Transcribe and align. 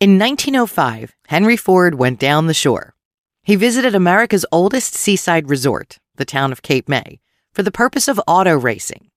In 0.00 0.18
1905, 0.18 1.14
Henry 1.26 1.58
Ford 1.58 1.96
went 1.96 2.18
down 2.18 2.46
the 2.46 2.54
shore. 2.54 2.94
He 3.42 3.54
visited 3.54 3.94
America's 3.94 4.46
oldest 4.50 4.94
seaside 4.94 5.50
resort, 5.50 5.98
the 6.16 6.24
town 6.24 6.52
of 6.52 6.62
Cape 6.62 6.88
May, 6.88 7.20
for 7.52 7.62
the 7.62 7.70
purpose 7.70 8.08
of 8.08 8.18
auto 8.26 8.56
racing. 8.56 9.10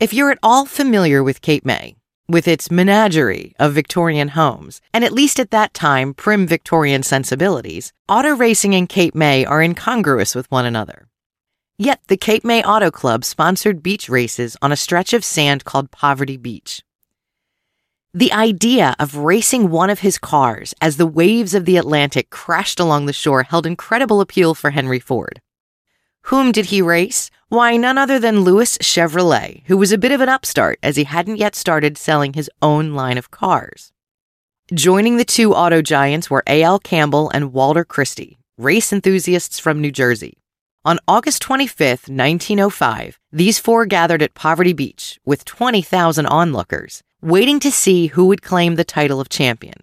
If 0.00 0.12
you're 0.12 0.32
at 0.32 0.40
all 0.42 0.66
familiar 0.66 1.22
with 1.22 1.40
Cape 1.40 1.64
May, 1.64 1.94
with 2.28 2.48
its 2.48 2.68
menagerie 2.68 3.54
of 3.60 3.74
Victorian 3.74 4.30
homes, 4.30 4.80
and 4.92 5.04
at 5.04 5.12
least 5.12 5.38
at 5.38 5.52
that 5.52 5.72
time 5.72 6.14
prim 6.14 6.48
Victorian 6.48 7.04
sensibilities, 7.04 7.92
auto 8.08 8.34
racing 8.34 8.74
and 8.74 8.88
Cape 8.88 9.14
May 9.14 9.44
are 9.44 9.62
incongruous 9.62 10.34
with 10.34 10.50
one 10.50 10.66
another. 10.66 11.06
Yet 11.78 12.00
the 12.08 12.16
Cape 12.16 12.44
May 12.44 12.64
Auto 12.64 12.90
Club 12.90 13.24
sponsored 13.24 13.84
beach 13.84 14.08
races 14.08 14.56
on 14.60 14.72
a 14.72 14.76
stretch 14.76 15.12
of 15.12 15.24
sand 15.24 15.64
called 15.64 15.92
Poverty 15.92 16.36
Beach. 16.36 16.82
The 18.14 18.32
idea 18.34 18.94
of 18.98 19.16
racing 19.16 19.70
one 19.70 19.88
of 19.88 20.00
his 20.00 20.18
cars 20.18 20.74
as 20.82 20.98
the 20.98 21.06
waves 21.06 21.54
of 21.54 21.64
the 21.64 21.78
Atlantic 21.78 22.28
crashed 22.28 22.78
along 22.78 23.06
the 23.06 23.12
shore 23.14 23.42
held 23.42 23.64
incredible 23.64 24.20
appeal 24.20 24.54
for 24.54 24.68
Henry 24.68 25.00
Ford. 25.00 25.40
Whom 26.24 26.52
did 26.52 26.66
he 26.66 26.82
race? 26.82 27.30
Why, 27.48 27.78
none 27.78 27.96
other 27.96 28.18
than 28.18 28.40
Louis 28.40 28.76
Chevrolet, 28.82 29.62
who 29.64 29.78
was 29.78 29.92
a 29.92 29.98
bit 29.98 30.12
of 30.12 30.20
an 30.20 30.28
upstart 30.28 30.78
as 30.82 30.96
he 30.96 31.04
hadn't 31.04 31.38
yet 31.38 31.54
started 31.54 31.96
selling 31.96 32.34
his 32.34 32.50
own 32.60 32.92
line 32.92 33.16
of 33.16 33.30
cars. 33.30 33.92
Joining 34.74 35.16
the 35.16 35.24
two 35.24 35.54
auto 35.54 35.80
giants 35.80 36.28
were 36.28 36.44
A.L. 36.46 36.80
Campbell 36.80 37.30
and 37.30 37.54
Walter 37.54 37.82
Christie, 37.84 38.38
race 38.58 38.92
enthusiasts 38.92 39.58
from 39.58 39.80
New 39.80 39.90
Jersey. 39.90 40.36
On 40.84 40.98
August 41.08 41.40
25, 41.40 42.10
1905, 42.10 43.18
these 43.32 43.58
four 43.58 43.86
gathered 43.86 44.20
at 44.20 44.34
Poverty 44.34 44.74
Beach 44.74 45.18
with 45.24 45.46
20,000 45.46 46.26
onlookers 46.26 47.02
waiting 47.22 47.60
to 47.60 47.70
see 47.70 48.08
who 48.08 48.26
would 48.26 48.42
claim 48.42 48.74
the 48.74 48.84
title 48.84 49.20
of 49.20 49.28
champion, 49.28 49.76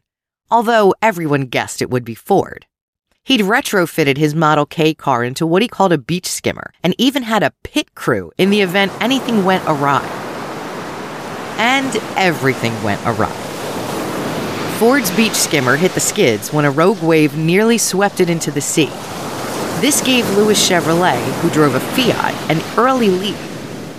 although 0.52 0.94
everyone 1.02 1.46
guessed 1.46 1.82
it 1.82 1.90
would 1.90 2.04
be 2.04 2.14
Ford. 2.14 2.66
He'd 3.24 3.42
retrofitted 3.42 4.18
his 4.18 4.36
Model 4.36 4.66
K 4.66 4.94
car 4.94 5.24
into 5.24 5.48
what 5.48 5.62
he 5.62 5.70
called 5.70 5.94
a 5.94 5.98
beach 5.98 6.28
skimmer 6.28 6.74
and 6.84 6.94
even 6.98 7.24
had 7.24 7.42
a 7.42 7.54
pit 7.64 7.96
crew 7.96 8.32
in 8.38 8.50
the 8.50 8.60
event 8.60 8.92
anything 9.00 9.46
went 9.46 9.64
awry. 9.68 10.06
And 11.58 11.96
everything 12.18 12.84
went 12.84 13.02
awry. 13.06 13.34
Ford's 14.78 15.12
beach 15.12 15.36
skimmer 15.36 15.78
hit 15.78 15.94
the 15.94 16.00
skids 16.02 16.52
when 16.52 16.66
a 16.66 16.72
rogue 16.72 17.02
wave 17.02 17.38
nearly 17.38 17.78
swept 17.78 18.20
it 18.20 18.30
into 18.30 18.52
the 18.52 18.62
sea. 18.62 18.90
This 19.80 20.02
gave 20.02 20.30
Louis 20.36 20.58
Chevrolet, 20.58 21.22
who 21.40 21.50
drove 21.52 21.76
a 21.76 21.80
Fiat, 21.80 22.34
an 22.50 22.62
early 22.78 23.10
lead 23.10 23.38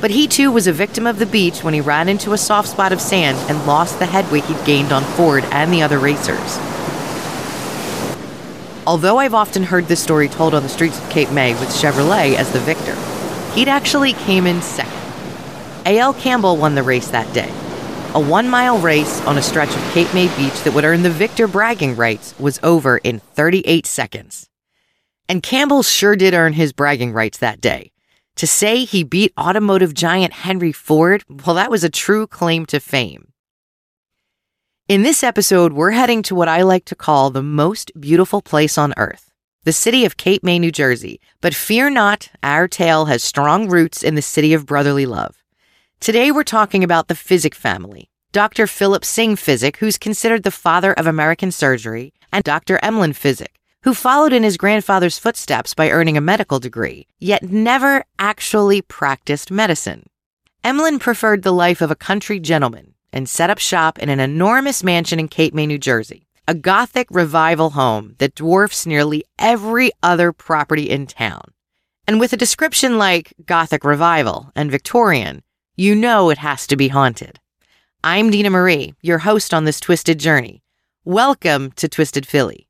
but 0.01 0.11
he 0.11 0.27
too 0.27 0.51
was 0.51 0.67
a 0.67 0.73
victim 0.73 1.07
of 1.07 1.19
the 1.19 1.27
beach 1.27 1.63
when 1.63 1.75
he 1.75 1.81
ran 1.81 2.09
into 2.09 2.33
a 2.33 2.39
soft 2.39 2.69
spot 2.69 2.93
of 2.93 3.01
sand 3.01 3.37
and 3.51 3.67
lost 3.67 3.99
the 3.99 4.07
headway 4.07 4.41
he'd 4.41 4.65
gained 4.65 4.93
on 4.93 5.03
Ford 5.03 5.45
and 5.51 5.73
the 5.73 5.83
other 5.83 5.99
racers. 5.99 6.59
Although 8.87 9.19
I've 9.19 9.35
often 9.35 9.63
heard 9.63 9.87
this 9.87 10.03
story 10.03 10.29
told 10.29 10.55
on 10.55 10.63
the 10.63 10.69
streets 10.69 10.99
of 10.99 11.11
Cape 11.11 11.31
May 11.31 11.53
with 11.55 11.69
Chevrolet 11.69 12.35
as 12.35 12.51
the 12.53 12.61
victor, 12.61 12.95
he'd 13.55 13.69
actually 13.69 14.15
came 14.15 14.47
in 14.47 14.63
second. 14.63 14.93
A.L. 15.87 16.15
Campbell 16.15 16.57
won 16.57 16.75
the 16.75 16.83
race 16.83 17.09
that 17.09 17.33
day. 17.35 17.51
A 18.15 18.21
one 18.21 18.49
mile 18.49 18.79
race 18.79 19.21
on 19.27 19.39
a 19.39 19.43
stretch 19.43 19.69
of 19.69 19.93
Cape 19.93 20.13
May 20.15 20.35
Beach 20.37 20.63
that 20.63 20.73
would 20.75 20.85
earn 20.85 21.03
the 21.03 21.11
victor 21.11 21.47
bragging 21.47 21.95
rights 21.95 22.35
was 22.39 22.59
over 22.63 22.99
in 22.99 23.21
38 23.21 23.87
seconds. 23.87 24.49
And 25.29 25.43
Campbell 25.43 25.83
sure 25.83 26.17
did 26.17 26.35
earn 26.35 26.55
his 26.55 26.73
bragging 26.73 27.13
rights 27.13 27.39
that 27.39 27.61
day 27.61 27.93
to 28.37 28.47
say 28.47 28.85
he 28.85 29.03
beat 29.03 29.33
automotive 29.39 29.95
giant 29.95 30.33
Henry 30.33 30.73
Ford, 30.73 31.25
well, 31.29 31.57
that 31.57 31.71
was 31.71 31.85
a 31.85 31.91
true 31.91 32.27
claim 32.27 32.67
to 32.67 32.81
fame. 32.81 33.33
In 34.89 35.03
this 35.03 35.23
episode, 35.23 35.73
we're 35.73 35.93
heading 35.93 36.23
to 36.25 36.35
what 36.35 36.49
I 36.49 36.63
like 36.63 36.85
to 36.87 36.97
call 36.97 37.31
the 37.31 37.43
most 37.43 37.93
beautiful 38.01 38.43
place 38.43 38.77
on 38.77 38.93
earth, 38.97 39.31
the 39.63 39.73
city 39.73 40.05
of 40.05 40.17
Cape 40.17 40.43
May, 40.43 40.59
New 40.59 40.73
Jersey. 40.73 41.21
But 41.41 41.55
fear 41.55 41.91
not, 41.91 42.31
our 42.43 42.67
tale 42.67 43.05
has 43.05 43.23
strong 43.23 43.69
roots 43.69 44.03
in 44.03 44.17
the 44.17 44.23
city 44.23 44.53
of 44.53 44.67
brotherly 44.67 45.07
love. 45.07 45.45
Today, 46.01 46.33
we're 46.33 46.43
talking 46.43 46.83
about 46.83 47.09
the 47.09 47.15
Physick 47.15 47.55
family. 47.55 48.11
Dr. 48.33 48.67
Philip 48.67 49.03
Syng 49.03 49.33
Physick, 49.33 49.77
who's 49.77 49.99
considered 49.99 50.45
the 50.45 50.51
father 50.51 50.93
of 50.93 51.07
American 51.07 51.53
surgery, 51.53 52.13
and 52.33 52.43
Dr. 52.43 52.79
Emlen 52.83 53.13
Physick, 53.13 53.60
who 53.83 53.95
followed 53.95 54.33
in 54.33 54.43
his 54.43 54.57
grandfather's 54.57 55.19
footsteps 55.19 55.75
by 55.75 55.91
earning 55.91 56.17
a 56.17 56.21
medical 56.21 56.59
degree, 56.59 57.07
yet 57.19 57.43
never 57.43 58.05
actually 58.19 58.83
practiced 58.83 59.51
medicine. 59.51 60.05
Emlen 60.63 61.01
preferred 61.01 61.43
the 61.43 61.53
life 61.53 61.81
of 61.81 61.91
a 61.91 61.97
country 61.97 62.39
gentleman 62.39 62.95
and 63.13 63.29
set 63.29 63.51
up 63.51 63.59
shop 63.59 63.99
in 63.99 64.09
an 64.09 64.21
enormous 64.21 64.85
mansion 64.85 65.19
in 65.19 65.29
Cape 65.29 65.55
May, 65.55 65.67
New 65.67 65.79
Jersey, 65.79 66.27
a 66.47 66.55
Gothic 66.55 67.09
revival 67.11 67.71
home 67.71 68.15
that 68.19 68.35
dwarfs 68.35 68.87
nearly 68.87 69.25
every 69.39 69.91
other 70.03 70.33
property 70.33 70.91
in 70.91 71.07
town. 71.07 71.43
And 72.07 72.21
with 72.21 72.33
a 72.33 72.37
description 72.37 72.99
like 72.99 73.33
Gothic 73.47 73.85
revival 73.85 74.53
and 74.55 74.71
Victorian, 74.71 75.43
you 75.77 75.95
know 75.95 76.31
it 76.31 76.39
has 76.39 76.67
to 76.67 76.77
be 76.77 76.89
haunted. 76.89 77.41
I'm 78.05 78.31
Dina 78.31 78.51
Marie, 78.51 78.95
your 79.01 79.19
host 79.19 79.55
on 79.55 79.65
this 79.65 79.81
twisted 79.81 80.19
journey. 80.19 80.63
Welcome 81.05 81.73
to 81.73 81.89
Twisted 81.89 82.27
Philly. 82.27 82.70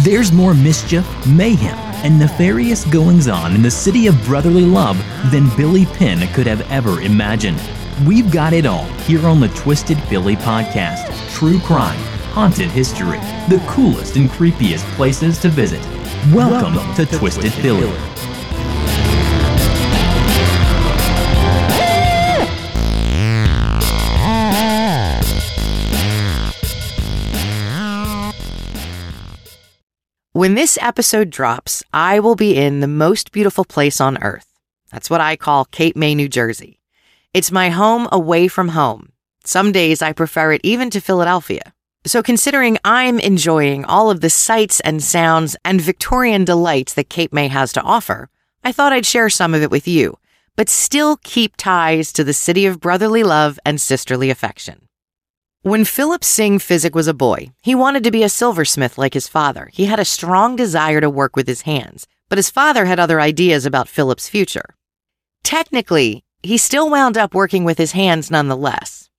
There's 0.00 0.30
more 0.30 0.52
mischief, 0.52 1.06
mayhem, 1.26 1.78
and 2.04 2.18
nefarious 2.18 2.84
goings 2.84 3.28
on 3.28 3.54
in 3.54 3.62
the 3.62 3.70
city 3.70 4.08
of 4.08 4.24
brotherly 4.24 4.60
love 4.60 4.98
than 5.30 5.48
Billy 5.56 5.86
Penn 5.86 6.28
could 6.34 6.46
have 6.46 6.70
ever 6.70 7.00
imagined. 7.00 7.58
We've 8.06 8.30
got 8.30 8.52
it 8.52 8.66
all 8.66 8.84
here 9.04 9.26
on 9.26 9.40
the 9.40 9.48
Twisted 9.48 9.98
Philly 10.02 10.36
podcast 10.36 11.10
true 11.32 11.58
crime, 11.60 11.98
haunted 12.32 12.70
history, 12.70 13.18
the 13.48 13.64
coolest 13.66 14.16
and 14.16 14.28
creepiest 14.28 14.84
places 14.96 15.38
to 15.38 15.48
visit. 15.48 15.80
Welcome, 16.30 16.74
Welcome 16.74 16.94
to, 16.96 17.06
to, 17.06 17.18
Twisted, 17.18 17.44
Twisted 17.44 17.62
Philly. 17.62 17.90
Philly. 17.90 18.35
When 30.46 30.54
this 30.54 30.78
episode 30.80 31.30
drops, 31.30 31.82
I 31.92 32.20
will 32.20 32.36
be 32.36 32.56
in 32.56 32.78
the 32.78 32.86
most 32.86 33.32
beautiful 33.32 33.64
place 33.64 34.00
on 34.00 34.22
earth. 34.22 34.46
That's 34.92 35.10
what 35.10 35.20
I 35.20 35.34
call 35.34 35.64
Cape 35.64 35.96
May, 35.96 36.14
New 36.14 36.28
Jersey. 36.28 36.78
It's 37.34 37.50
my 37.50 37.70
home 37.70 38.06
away 38.12 38.46
from 38.46 38.68
home. 38.68 39.10
Some 39.42 39.72
days 39.72 40.02
I 40.02 40.12
prefer 40.12 40.52
it 40.52 40.60
even 40.62 40.88
to 40.90 41.00
Philadelphia. 41.00 41.74
So 42.06 42.22
considering 42.22 42.78
I'm 42.84 43.18
enjoying 43.18 43.84
all 43.86 44.08
of 44.08 44.20
the 44.20 44.30
sights 44.30 44.78
and 44.78 45.02
sounds 45.02 45.56
and 45.64 45.80
Victorian 45.80 46.44
delights 46.44 46.94
that 46.94 47.10
Cape 47.10 47.32
May 47.32 47.48
has 47.48 47.72
to 47.72 47.82
offer, 47.82 48.28
I 48.62 48.70
thought 48.70 48.92
I'd 48.92 49.04
share 49.04 49.28
some 49.28 49.52
of 49.52 49.62
it 49.62 49.70
with 49.72 49.88
you, 49.88 50.16
but 50.54 50.68
still 50.68 51.16
keep 51.24 51.56
ties 51.56 52.12
to 52.12 52.22
the 52.22 52.32
city 52.32 52.66
of 52.66 52.78
brotherly 52.78 53.24
love 53.24 53.58
and 53.66 53.80
sisterly 53.80 54.30
affection. 54.30 54.85
When 55.66 55.84
Philip 55.84 56.22
Syng 56.22 56.60
Physick 56.60 56.94
was 56.94 57.08
a 57.08 57.12
boy, 57.12 57.50
he 57.60 57.74
wanted 57.74 58.04
to 58.04 58.12
be 58.12 58.22
a 58.22 58.28
silversmith 58.28 58.96
like 58.96 59.14
his 59.14 59.26
father. 59.26 59.68
He 59.72 59.86
had 59.86 59.98
a 59.98 60.04
strong 60.04 60.54
desire 60.54 61.00
to 61.00 61.10
work 61.10 61.34
with 61.34 61.48
his 61.48 61.62
hands, 61.62 62.06
but 62.28 62.38
his 62.38 62.50
father 62.50 62.84
had 62.84 63.00
other 63.00 63.20
ideas 63.20 63.66
about 63.66 63.88
Philip's 63.88 64.28
future. 64.28 64.76
Technically, 65.42 66.22
he 66.40 66.56
still 66.56 66.88
wound 66.88 67.18
up 67.18 67.34
working 67.34 67.64
with 67.64 67.78
his 67.78 67.90
hands 67.90 68.30
nonetheless. 68.30 69.10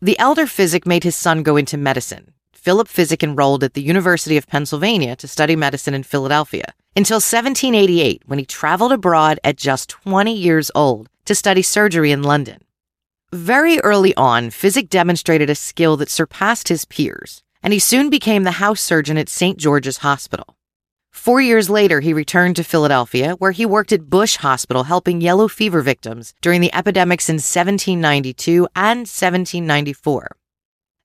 The 0.00 0.18
elder 0.18 0.46
Physick 0.46 0.84
made 0.84 1.04
his 1.04 1.14
son 1.14 1.44
go 1.44 1.56
into 1.56 1.78
medicine. 1.78 2.32
Philip 2.52 2.88
Physick 2.88 3.22
enrolled 3.22 3.62
at 3.62 3.74
the 3.74 3.82
University 3.82 4.36
of 4.36 4.48
Pennsylvania 4.48 5.14
to 5.14 5.28
study 5.28 5.54
medicine 5.54 5.94
in 5.94 6.02
Philadelphia 6.02 6.74
until 6.96 7.18
1788 7.18 8.22
when 8.26 8.40
he 8.40 8.44
traveled 8.44 8.90
abroad 8.90 9.38
at 9.44 9.58
just 9.58 9.90
20 9.90 10.34
years 10.36 10.72
old 10.74 11.08
to 11.24 11.36
study 11.36 11.62
surgery 11.62 12.10
in 12.10 12.24
London. 12.24 12.62
Very 13.32 13.80
early 13.80 14.14
on, 14.14 14.50
Physick 14.50 14.90
demonstrated 14.90 15.48
a 15.48 15.54
skill 15.54 15.96
that 15.96 16.10
surpassed 16.10 16.68
his 16.68 16.84
peers, 16.84 17.42
and 17.62 17.72
he 17.72 17.78
soon 17.78 18.10
became 18.10 18.42
the 18.42 18.60
house 18.60 18.82
surgeon 18.82 19.16
at 19.16 19.30
St. 19.30 19.56
George's 19.56 19.98
Hospital. 19.98 20.54
Four 21.10 21.40
years 21.40 21.70
later, 21.70 22.00
he 22.00 22.12
returned 22.12 22.56
to 22.56 22.64
Philadelphia, 22.64 23.32
where 23.38 23.52
he 23.52 23.64
worked 23.64 23.90
at 23.90 24.10
Bush 24.10 24.36
Hospital 24.36 24.84
helping 24.84 25.22
yellow 25.22 25.48
fever 25.48 25.80
victims 25.80 26.34
during 26.42 26.60
the 26.60 26.74
epidemics 26.74 27.30
in 27.30 27.36
1792 27.36 28.68
and 28.76 29.08
1794. 29.08 30.36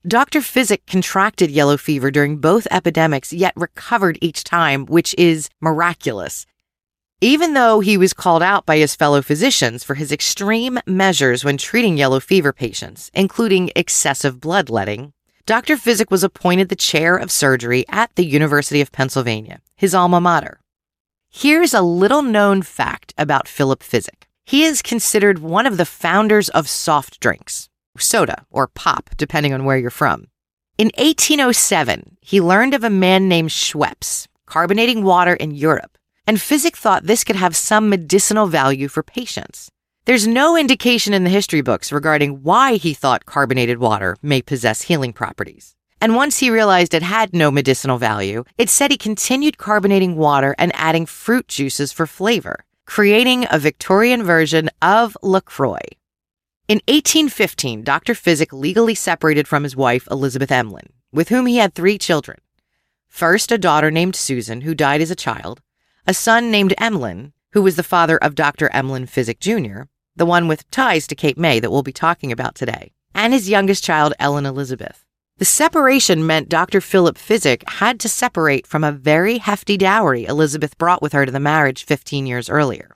Dr. 0.06 0.42
Physick 0.42 0.86
contracted 0.86 1.50
yellow 1.50 1.78
fever 1.78 2.12
during 2.12 2.40
both 2.40 2.68
epidemics, 2.72 3.32
yet 3.32 3.54
recovered 3.56 4.18
each 4.22 4.44
time, 4.44 4.86
which 4.86 5.16
is 5.18 5.50
miraculous. 5.62 6.46
Even 7.22 7.56
though 7.56 7.80
he 7.80 7.98
was 7.98 8.14
called 8.14 8.44
out 8.44 8.68
by 8.68 8.78
his 8.78 8.96
fellow 8.96 9.24
physicians 9.24 9.84
for 9.84 9.96
his 9.96 10.12
extreme 10.12 10.80
measures 10.86 11.44
when 11.44 11.58
treating 11.58 11.98
yellow 11.98 12.20
fever 12.20 12.54
patients, 12.54 13.10
including 13.12 13.72
excessive 13.76 14.40
bloodletting, 14.40 15.14
Dr. 15.48 15.78
Physick 15.78 16.12
was 16.12 16.24
appointed 16.24 16.70
the 16.70 16.76
chair 16.76 17.18
of 17.18 17.32
surgery 17.32 17.86
at 17.90 18.16
the 18.16 18.26
University 18.26 18.82
of 18.82 18.92
Pennsylvania, 18.92 19.62
his 19.76 19.96
alma 19.96 20.22
mater. 20.22 20.60
Here's 21.32 21.74
a 21.74 21.82
little 21.82 22.22
known 22.22 22.62
fact 22.62 23.16
about 23.18 23.48
Philip 23.48 23.82
Physick. 23.82 24.28
He 24.46 24.64
is 24.64 24.84
considered 24.84 25.40
one 25.40 25.66
of 25.66 25.78
the 25.78 25.86
founders 25.86 26.50
of 26.50 26.70
soft 26.70 27.20
drinks, 27.20 27.68
soda 27.98 28.46
or 28.52 28.68
pop, 28.68 29.10
depending 29.18 29.54
on 29.54 29.66
where 29.66 29.78
you're 29.78 29.90
from. 29.90 30.28
In 30.78 30.92
1807, 31.00 32.18
he 32.22 32.40
learned 32.42 32.76
of 32.76 32.84
a 32.84 32.92
man 32.92 33.28
named 33.28 33.50
Schweppes 33.50 34.28
carbonating 34.46 35.04
water 35.04 35.34
in 35.34 35.52
Europe, 35.52 35.97
and 36.28 36.38
Physick 36.38 36.76
thought 36.76 37.06
this 37.06 37.24
could 37.24 37.38
have 37.38 37.56
some 37.56 37.90
medicinal 37.90 38.48
value 38.48 38.90
for 38.90 39.02
patients. 39.02 39.72
There's 40.06 40.28
no 40.28 40.56
indication 40.56 41.14
in 41.14 41.24
the 41.24 41.30
history 41.30 41.62
books 41.62 41.92
regarding 41.92 42.44
why 42.44 42.76
he 42.76 42.94
thought 42.94 43.26
carbonated 43.26 43.80
water 43.80 44.18
may 44.22 44.42
possess 44.42 44.84
healing 44.84 45.14
properties. 45.14 45.74
And 46.00 46.16
once 46.16 46.40
he 46.40 46.50
realized 46.50 46.94
it 46.94 47.02
had 47.02 47.34
no 47.34 47.50
medicinal 47.50 47.98
value, 47.98 48.44
it 48.58 48.70
said 48.70 48.92
he 48.92 48.98
continued 48.98 49.58
carbonating 49.58 50.16
water 50.16 50.54
and 50.60 50.72
adding 50.76 51.06
fruit 51.06 51.48
juices 51.48 51.92
for 51.92 52.06
flavor, 52.06 52.66
creating 52.86 53.48
a 53.50 53.58
Victorian 53.58 54.24
version 54.24 54.70
of 54.82 55.18
LaCroix. 55.24 55.80
In 56.68 56.82
1815, 56.88 57.84
Dr. 57.84 58.14
Physick 58.14 58.52
legally 58.52 58.94
separated 58.94 59.48
from 59.48 59.64
his 59.64 59.76
wife, 59.76 60.08
Elizabeth 60.12 60.50
Emlen, 60.50 60.88
with 61.12 61.30
whom 61.30 61.46
he 61.46 61.58
had 61.58 61.74
three 61.74 61.98
children. 61.98 62.38
First, 63.08 63.52
a 63.52 63.58
daughter 63.58 63.90
named 63.90 64.16
Susan, 64.16 64.62
who 64.62 64.76
died 64.76 65.02
as 65.02 65.10
a 65.10 65.16
child, 65.16 65.62
a 66.10 66.14
son 66.14 66.50
named 66.50 66.74
Emlen, 66.78 67.34
who 67.52 67.62
was 67.62 67.76
the 67.76 67.84
father 67.84 68.18
of 68.18 68.34
Dr. 68.34 68.70
Emlen 68.70 69.10
Physick 69.10 69.40
Jr., 69.42 69.84
the 70.16 70.26
one 70.26 70.48
with 70.48 70.70
ties 70.72 71.06
to 71.08 71.16
Cape 71.16 71.38
May 71.38 71.60
that 71.60 71.70
we'll 71.70 71.84
be 71.84 71.92
talking 71.92 72.32
about 72.32 72.56
today, 72.56 72.94
and 73.14 73.34
his 73.34 73.50
youngest 73.50 73.84
child, 73.84 74.14
Ellen 74.18 74.46
Elizabeth. 74.46 75.06
The 75.38 75.44
separation 75.44 76.26
meant 76.26 76.48
Dr. 76.48 76.80
Philip 76.80 77.18
Physick 77.18 77.68
had 77.68 78.00
to 78.00 78.10
separate 78.10 78.66
from 78.66 78.86
a 78.86 78.92
very 78.94 79.40
hefty 79.40 79.76
dowry 79.76 80.26
Elizabeth 80.26 80.78
brought 80.78 81.02
with 81.02 81.12
her 81.12 81.26
to 81.26 81.32
the 81.32 81.42
marriage 81.42 81.84
15 81.84 82.26
years 82.26 82.50
earlier. 82.50 82.96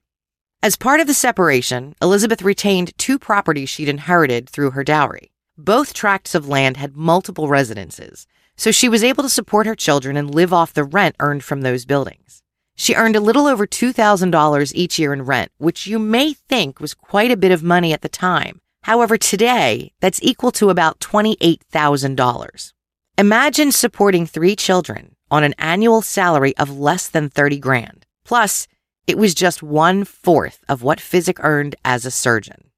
As 0.63 0.77
part 0.77 1.01
of 1.01 1.07
the 1.07 1.13
separation, 1.13 1.95
Elizabeth 2.01 2.41
retained 2.41 2.97
two 2.97 3.19
properties 3.19 3.69
she'd 3.69 3.89
inherited 3.89 4.49
through 4.49 4.71
her 4.71 4.85
dowry. 4.85 5.31
Both 5.57 5.93
tracts 5.93 6.33
of 6.33 6.47
land 6.47 6.77
had 6.77 6.95
multiple 6.95 7.49
residences, 7.49 8.25
so 8.55 8.71
she 8.71 8.87
was 8.87 9.03
able 9.03 9.23
to 9.23 9.29
support 9.29 9.67
her 9.67 9.75
children 9.75 10.15
and 10.15 10.33
live 10.33 10.53
off 10.53 10.73
the 10.73 10.85
rent 10.85 11.17
earned 11.19 11.43
from 11.43 11.61
those 11.61 11.85
buildings. 11.85 12.40
She 12.81 12.95
earned 12.95 13.15
a 13.15 13.19
little 13.19 13.45
over 13.45 13.67
$2,000 13.67 14.71
each 14.73 14.97
year 14.97 15.13
in 15.13 15.21
rent, 15.21 15.51
which 15.59 15.85
you 15.85 15.99
may 15.99 16.33
think 16.33 16.79
was 16.79 16.95
quite 16.95 17.29
a 17.29 17.37
bit 17.37 17.51
of 17.51 17.61
money 17.61 17.93
at 17.93 18.01
the 18.01 18.09
time. 18.09 18.59
However, 18.81 19.17
today, 19.17 19.91
that's 19.99 20.23
equal 20.23 20.51
to 20.53 20.71
about 20.71 20.99
$28,000. 20.99 22.73
Imagine 23.19 23.71
supporting 23.71 24.25
three 24.25 24.55
children 24.55 25.15
on 25.29 25.43
an 25.43 25.53
annual 25.59 26.01
salary 26.01 26.57
of 26.57 26.75
less 26.75 27.07
than 27.07 27.29
30 27.29 27.59
grand. 27.59 28.07
Plus, 28.25 28.67
it 29.05 29.15
was 29.15 29.35
just 29.35 29.61
one 29.61 30.03
fourth 30.03 30.61
of 30.67 30.81
what 30.81 30.97
Physick 30.97 31.37
earned 31.43 31.75
as 31.85 32.03
a 32.07 32.09
surgeon. 32.09 32.71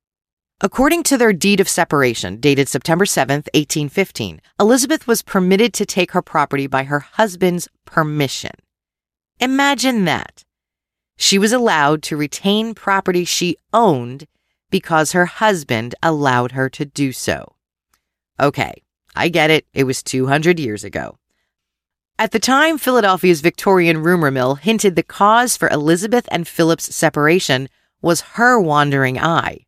According 0.59 1.03
to 1.03 1.17
their 1.17 1.31
deed 1.31 1.61
of 1.61 1.69
separation, 1.69 2.41
dated 2.41 2.67
September 2.67 3.05
7, 3.05 3.35
1815, 3.53 4.41
Elizabeth 4.59 5.07
was 5.07 5.21
permitted 5.21 5.73
to 5.75 5.85
take 5.85 6.11
her 6.11 6.21
property 6.21 6.67
by 6.67 6.83
her 6.83 6.99
husband's 6.99 7.69
permission. 7.85 8.51
Imagine 9.43 10.05
that. 10.05 10.45
She 11.17 11.37
was 11.37 11.51
allowed 11.51 12.01
to 12.03 12.15
retain 12.15 12.73
property 12.73 13.25
she 13.25 13.57
owned 13.73 14.25
because 14.69 15.11
her 15.11 15.25
husband 15.25 15.95
allowed 16.01 16.53
her 16.53 16.69
to 16.69 16.85
do 16.85 17.11
so. 17.11 17.53
Okay, 18.39 18.83
I 19.17 19.27
get 19.27 19.51
it. 19.51 19.65
It 19.73 19.83
was 19.83 20.01
200 20.01 20.61
years 20.61 20.85
ago. 20.85 21.17
At 22.17 22.31
the 22.31 22.39
time, 22.39 22.77
Philadelphia's 22.77 23.41
Victorian 23.41 24.01
rumor 24.01 24.31
mill 24.31 24.55
hinted 24.55 24.95
the 24.95 25.03
cause 25.03 25.57
for 25.57 25.67
Elizabeth 25.67 26.25
and 26.31 26.47
Philip's 26.47 26.95
separation 26.95 27.67
was 28.01 28.21
her 28.39 28.57
wandering 28.61 29.19
eye. 29.19 29.65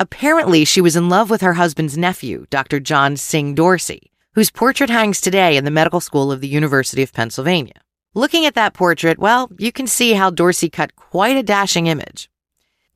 Apparently, 0.00 0.64
she 0.64 0.80
was 0.80 0.96
in 0.96 1.10
love 1.10 1.28
with 1.28 1.42
her 1.42 1.52
husband's 1.52 1.98
nephew, 1.98 2.46
Dr. 2.48 2.80
John 2.80 3.16
Syng 3.16 3.54
Dorsey, 3.54 4.10
whose 4.32 4.50
portrait 4.50 4.88
hangs 4.88 5.20
today 5.20 5.58
in 5.58 5.66
the 5.66 5.70
medical 5.70 6.00
school 6.00 6.32
of 6.32 6.40
the 6.40 6.48
University 6.48 7.02
of 7.02 7.12
Pennsylvania. 7.12 7.82
Looking 8.16 8.46
at 8.46 8.54
that 8.54 8.74
portrait, 8.74 9.18
well, 9.18 9.50
you 9.58 9.72
can 9.72 9.88
see 9.88 10.12
how 10.12 10.30
Dorsey 10.30 10.70
cut 10.70 10.94
quite 10.94 11.36
a 11.36 11.42
dashing 11.42 11.88
image. 11.88 12.30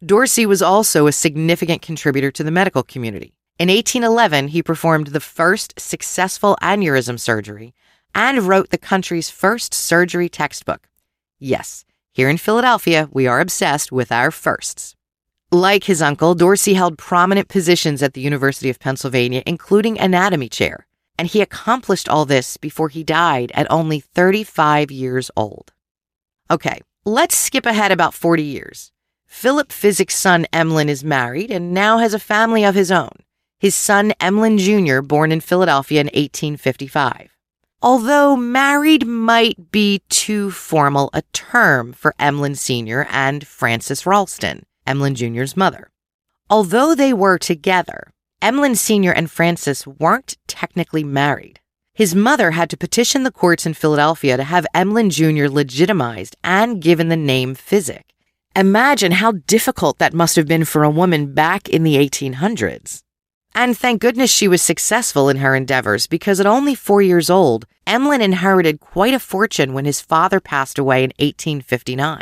Dorsey 0.05 0.47
was 0.47 0.63
also 0.63 1.09
a 1.09 1.13
significant 1.13 1.83
contributor 1.83 2.31
to 2.31 2.45
the 2.45 2.53
medical 2.53 2.85
community. 2.85 3.35
In 3.59 3.69
1811, 3.69 4.49
he 4.49 4.63
performed 4.63 5.09
the 5.09 5.19
first 5.19 5.75
successful 5.81 6.57
aneurysm 6.63 7.19
surgery 7.19 7.75
and 8.15 8.45
wrote 8.45 8.71
the 8.71 8.79
country's 8.79 9.29
first 9.29 9.75
surgery 9.75 10.29
textbook. 10.29 10.89
Yes, 11.41 11.85
here 12.13 12.29
in 12.29 12.39
Philadelphia, 12.39 13.09
we 13.11 13.27
are 13.27 13.41
obsessed 13.41 13.91
with 13.91 14.13
our 14.13 14.31
firsts. 14.31 14.95
Like 15.51 15.85
his 15.85 16.01
uncle, 16.01 16.37
Dorsey 16.37 16.75
held 16.75 16.97
prominent 16.97 17.49
positions 17.49 18.05
at 18.05 18.15
the 18.15 18.21
University 18.21 18.71
of 18.71 18.79
Pennsylvania, 18.79 19.43
including 19.47 19.99
anatomy 19.99 20.49
chair 20.49 20.88
and 21.19 21.29
he 21.29 21.43
accomplished 21.43 22.09
all 22.09 22.25
this 22.25 22.57
before 22.57 22.89
he 22.89 23.03
died 23.03 23.51
at 23.55 23.71
only 23.71 24.01
35 24.01 24.91
years 24.91 25.31
old. 25.37 25.73
Okay, 26.51 26.81
let's 27.05 27.37
skip 27.37 27.67
ahead 27.67 27.93
about 27.93 28.15
40 28.15 28.43
years. 28.43 28.93
Philip 29.27 29.73
Physick's 29.73 30.17
son 30.17 30.47
Emlen 30.53 30.89
is 30.89 31.05
married 31.05 31.51
and 31.51 31.75
now 31.75 31.99
has 31.99 32.15
a 32.15 32.19
family 32.19 32.65
of 32.65 32.75
his 32.75 32.91
own. 32.91 33.11
His 33.59 33.75
son 33.75 34.13
Emlen 34.21 34.59
Jr., 34.59 35.03
born 35.03 35.33
in 35.33 35.41
Philadelphia 35.41 36.01
in 36.01 36.07
1855. 36.07 37.37
Although 37.83 38.37
married 38.37 39.07
might 39.07 39.71
be 39.71 40.03
too 40.09 40.51
formal 40.51 41.11
a 41.13 41.23
term 41.33 41.93
for 41.93 42.15
Emlen 42.19 42.57
Sr. 42.57 43.07
and 43.11 43.47
Frances 43.47 44.07
Ralston, 44.07 44.65
Emlen 44.87 45.15
Jr.'s 45.15 45.57
mother. 45.57 45.91
Although 46.51 46.95
they 46.95 47.13
were 47.13 47.39
together, 47.39 48.13
Emlen 48.41 48.77
Sr. 48.77 49.13
and 49.13 49.31
Frances 49.31 49.85
weren't 49.87 50.37
technically 50.47 51.03
married. 51.03 51.59
His 51.93 52.15
mother 52.15 52.53
had 52.53 52.71
to 52.71 52.77
petition 52.77 53.25
the 53.25 53.33
courts 53.33 53.67
in 53.67 53.75
Philadelphia 53.75 54.37
to 54.37 54.45
have 54.45 54.67
Emlen 54.73 55.11
Jr. 55.11 55.53
legitimized 55.53 56.37
and 56.45 56.81
given 56.81 57.09
the 57.09 57.17
name 57.17 57.57
Physick. 57.57 58.05
Imagine 58.55 59.13
how 59.13 59.33
difficult 59.33 59.99
that 59.99 60.15
must 60.15 60.37
have 60.37 60.47
been 60.47 60.65
for 60.65 60.85
a 60.85 60.91
woman 60.91 61.35
back 61.35 61.69
in 61.69 61.83
the 61.83 61.97
1800s. 61.97 63.03
And 63.57 63.77
thank 63.77 64.01
goodness 64.01 64.31
she 64.31 64.47
was 64.47 64.63
successful 64.63 65.29
in 65.29 65.39
her 65.39 65.57
endeavors 65.57 66.07
because 66.07 66.39
at 66.39 66.47
only 66.47 66.77
four 66.77 67.03
years 67.03 67.29
old, 67.29 67.67
Emlen 67.89 68.21
inherited 68.21 68.79
quite 68.79 69.15
a 69.15 69.19
fortune 69.19 69.75
when 69.75 69.85
his 69.85 70.01
father 70.01 70.39
passed 70.39 70.79
away 70.79 70.99
in 70.99 71.11
1859. 71.19 72.21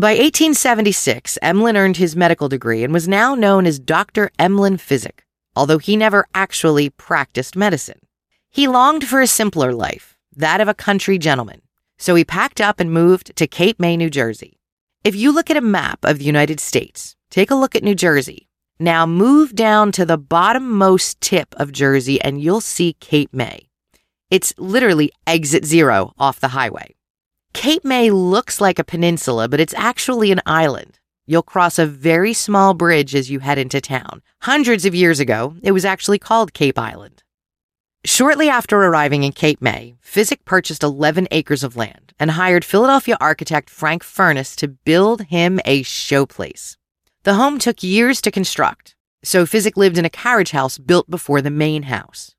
By 0.00 0.12
1876, 0.12 1.36
Emlen 1.42 1.76
earned 1.76 1.98
his 1.98 2.16
medical 2.16 2.48
degree 2.48 2.82
and 2.82 2.90
was 2.90 3.06
now 3.06 3.34
known 3.34 3.66
as 3.66 3.78
Dr. 3.78 4.30
Emlen 4.38 4.80
Physick, 4.80 5.26
although 5.54 5.76
he 5.76 5.94
never 5.94 6.26
actually 6.34 6.88
practiced 6.88 7.54
medicine. 7.54 8.00
He 8.48 8.66
longed 8.66 9.06
for 9.06 9.20
a 9.20 9.26
simpler 9.26 9.74
life, 9.74 10.16
that 10.34 10.62
of 10.62 10.68
a 10.68 10.72
country 10.72 11.18
gentleman, 11.18 11.60
so 11.98 12.14
he 12.14 12.24
packed 12.24 12.62
up 12.62 12.80
and 12.80 12.90
moved 12.90 13.36
to 13.36 13.46
Cape 13.46 13.78
May, 13.78 13.94
New 13.98 14.08
Jersey. 14.08 14.58
If 15.04 15.14
you 15.14 15.32
look 15.32 15.50
at 15.50 15.58
a 15.58 15.60
map 15.60 15.98
of 16.02 16.18
the 16.18 16.24
United 16.24 16.60
States, 16.60 17.14
take 17.28 17.50
a 17.50 17.54
look 17.54 17.76
at 17.76 17.84
New 17.84 17.94
Jersey. 17.94 18.48
Now 18.78 19.04
move 19.04 19.54
down 19.54 19.92
to 19.92 20.06
the 20.06 20.18
bottommost 20.18 21.20
tip 21.20 21.54
of 21.58 21.72
Jersey 21.72 22.18
and 22.22 22.40
you'll 22.40 22.62
see 22.62 22.94
Cape 23.00 23.34
May. 23.34 23.68
It's 24.30 24.54
literally 24.56 25.12
exit 25.26 25.66
zero 25.66 26.14
off 26.18 26.40
the 26.40 26.48
highway. 26.48 26.94
Cape 27.52 27.84
May 27.84 28.10
looks 28.10 28.60
like 28.60 28.78
a 28.78 28.84
peninsula, 28.84 29.48
but 29.48 29.60
it's 29.60 29.74
actually 29.76 30.30
an 30.32 30.40
island. 30.46 30.98
You'll 31.26 31.42
cross 31.42 31.78
a 31.78 31.86
very 31.86 32.32
small 32.32 32.74
bridge 32.74 33.14
as 33.14 33.30
you 33.30 33.40
head 33.40 33.58
into 33.58 33.80
town. 33.80 34.22
Hundreds 34.42 34.84
of 34.84 34.94
years 34.94 35.20
ago, 35.20 35.56
it 35.62 35.72
was 35.72 35.84
actually 35.84 36.18
called 36.18 36.54
Cape 36.54 36.78
Island. 36.78 37.22
Shortly 38.04 38.48
after 38.48 38.78
arriving 38.78 39.24
in 39.24 39.32
Cape 39.32 39.60
May, 39.60 39.96
Physick 40.02 40.44
purchased 40.44 40.82
11 40.82 41.28
acres 41.30 41.62
of 41.62 41.76
land 41.76 42.14
and 42.18 42.32
hired 42.32 42.64
Philadelphia 42.64 43.16
architect 43.20 43.68
Frank 43.68 44.02
Furness 44.02 44.56
to 44.56 44.68
build 44.68 45.22
him 45.24 45.60
a 45.64 45.82
showplace. 45.82 46.76
The 47.24 47.34
home 47.34 47.58
took 47.58 47.82
years 47.82 48.22
to 48.22 48.30
construct, 48.30 48.96
so 49.22 49.44
Physick 49.44 49.76
lived 49.76 49.98
in 49.98 50.06
a 50.06 50.10
carriage 50.10 50.52
house 50.52 50.78
built 50.78 51.10
before 51.10 51.42
the 51.42 51.50
main 51.50 51.84
house. 51.84 52.34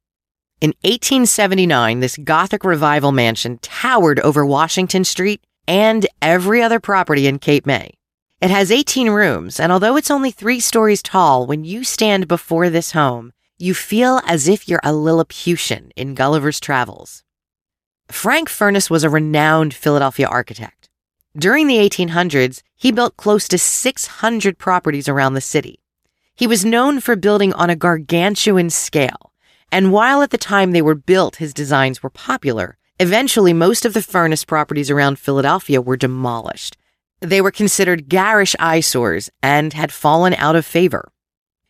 In 0.62 0.76
1879, 0.84 2.02
this 2.02 2.18
Gothic 2.18 2.64
revival 2.64 3.12
mansion 3.12 3.58
towered 3.64 4.20
over 4.20 4.46
Washington 4.46 5.04
Street 5.04 5.44
and 5.68 6.06
every 6.22 6.62
other 6.62 6.80
property 6.80 7.26
in 7.26 7.40
Cape 7.40 7.66
May. 7.66 7.96
It 8.42 8.52
has 8.52 8.72
18 8.72 9.10
rooms, 9.10 9.60
and 9.60 9.72
although 9.72 9.98
it's 9.98 10.12
only 10.12 10.30
three 10.30 10.60
stories 10.60 11.02
tall, 11.02 11.48
when 11.48 11.64
you 11.64 11.84
stand 11.84 12.28
before 12.28 12.70
this 12.70 12.92
home, 12.92 13.34
you 13.58 13.74
feel 13.74 14.22
as 14.28 14.48
if 14.48 14.70
you're 14.70 14.82
a 14.84 14.94
Lilliputian 14.94 15.90
in 15.96 16.14
Gulliver's 16.14 16.60
Travels. 16.60 17.24
Frank 18.10 18.48
Furness 18.48 18.88
was 18.88 19.04
a 19.04 19.10
renowned 19.10 19.74
Philadelphia 19.74 20.28
architect. 20.28 20.90
During 21.36 21.66
the 21.66 21.78
1800s, 21.78 22.62
he 22.76 22.92
built 22.92 23.18
close 23.18 23.48
to 23.48 23.58
600 23.58 24.60
properties 24.60 25.10
around 25.10 25.34
the 25.34 25.42
city. 25.42 25.80
He 26.36 26.46
was 26.46 26.64
known 26.64 27.00
for 27.00 27.16
building 27.16 27.52
on 27.54 27.72
a 27.72 27.76
gargantuan 27.76 28.70
scale 28.70 29.31
and 29.72 29.92
while 29.92 30.22
at 30.22 30.32
the 30.32 30.38
time 30.38 30.72
they 30.72 30.82
were 30.82 30.96
built, 30.96 31.38
his 31.38 31.54
designs 31.54 32.04
were 32.04 32.10
popular, 32.10 32.78
eventually 33.00 33.54
most 33.54 33.86
of 33.86 33.94
the 33.94 34.02
Furness 34.02 34.44
properties 34.44 34.90
around 34.90 35.18
Philadelphia 35.20 35.82
were 35.82 35.98
demolished. 35.98 36.78
They 37.22 37.42
were 37.42 37.52
considered 37.52 38.10
garish 38.10 38.56
eyesores 38.60 39.30
and 39.42 39.74
had 39.74 39.92
fallen 39.92 40.34
out 40.34 40.56
of 40.56 40.66
favor. 40.66 41.12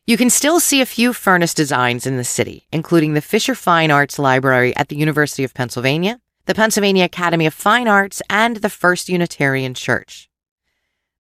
You 0.08 0.18
can 0.18 0.30
still 0.30 0.60
see 0.60 0.82
a 0.82 0.86
few 0.86 1.14
Furness 1.14 1.54
designs 1.54 2.08
in 2.08 2.18
the 2.18 2.24
city, 2.24 2.68
including 2.72 3.14
the 3.14 3.22
Fisher 3.22 3.54
Fine 3.54 3.92
Arts 3.92 4.18
Library 4.18 4.76
at 4.76 4.88
the 4.88 4.96
University 4.96 5.44
of 5.44 5.54
Pennsylvania, 5.54 6.20
the 6.48 6.56
Pennsylvania 6.56 7.06
Academy 7.06 7.46
of 7.46 7.54
Fine 7.54 7.88
Arts, 7.88 8.22
and 8.30 8.58
the 8.58 8.70
First 8.70 9.10
Unitarian 9.10 9.74
Church. 9.74 10.28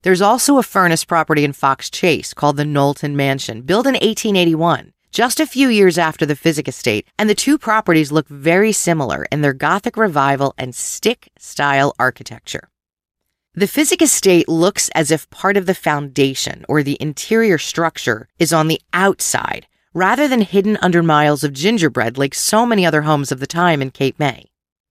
There's 0.02 0.22
also 0.22 0.58
a 0.58 0.64
Furness 0.64 1.06
property 1.06 1.44
in 1.44 1.54
Fox 1.54 1.90
Chase 1.90 2.34
called 2.34 2.58
the 2.58 2.66
Knowlton 2.66 3.16
Mansion, 3.16 3.62
built 3.62 3.86
in 3.86 3.94
1881, 3.94 4.94
just 5.12 5.40
a 5.40 5.46
few 5.46 5.68
years 5.68 5.98
after 5.98 6.26
the 6.26 6.36
Physick 6.36 6.68
Estate, 6.68 7.08
and 7.20 7.30
the 7.30 7.36
two 7.36 7.58
properties 7.58 8.12
look 8.12 8.28
very 8.28 8.72
similar 8.72 9.26
in 9.32 9.42
their 9.42 9.54
Gothic 9.54 9.98
revival 9.98 10.54
and 10.58 10.74
stick 10.74 11.30
style 11.38 11.94
architecture. 12.00 12.70
The 13.54 13.68
Physick 13.68 14.02
Estate 14.02 14.48
looks 14.48 14.88
as 14.96 15.12
if 15.12 15.30
part 15.30 15.58
of 15.58 15.66
the 15.66 15.76
foundation 15.76 16.64
or 16.70 16.82
the 16.82 16.98
interior 17.02 17.58
structure 17.58 18.30
is 18.40 18.54
on 18.54 18.70
the 18.70 18.80
outside 18.94 19.68
rather 19.94 20.30
than 20.30 20.40
hidden 20.40 20.78
under 20.82 21.04
miles 21.04 21.44
of 21.44 21.52
gingerbread 21.52 22.18
like 22.18 22.34
so 22.34 22.66
many 22.66 22.86
other 22.86 23.02
homes 23.02 23.30
of 23.30 23.42
the 23.42 23.48
time 23.48 23.82
in 23.82 23.92
Cape 23.92 24.18
May. 24.18 24.46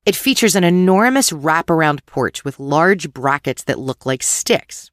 It 0.05 0.15
features 0.15 0.55
an 0.55 0.65
enormous 0.65 1.31
wraparound 1.31 2.05
porch 2.05 2.45
with 2.45 2.61
large 2.61 3.15
brackets 3.15 3.65
that 3.65 3.79
look 3.79 4.05
like 4.05 4.23
sticks. 4.23 4.91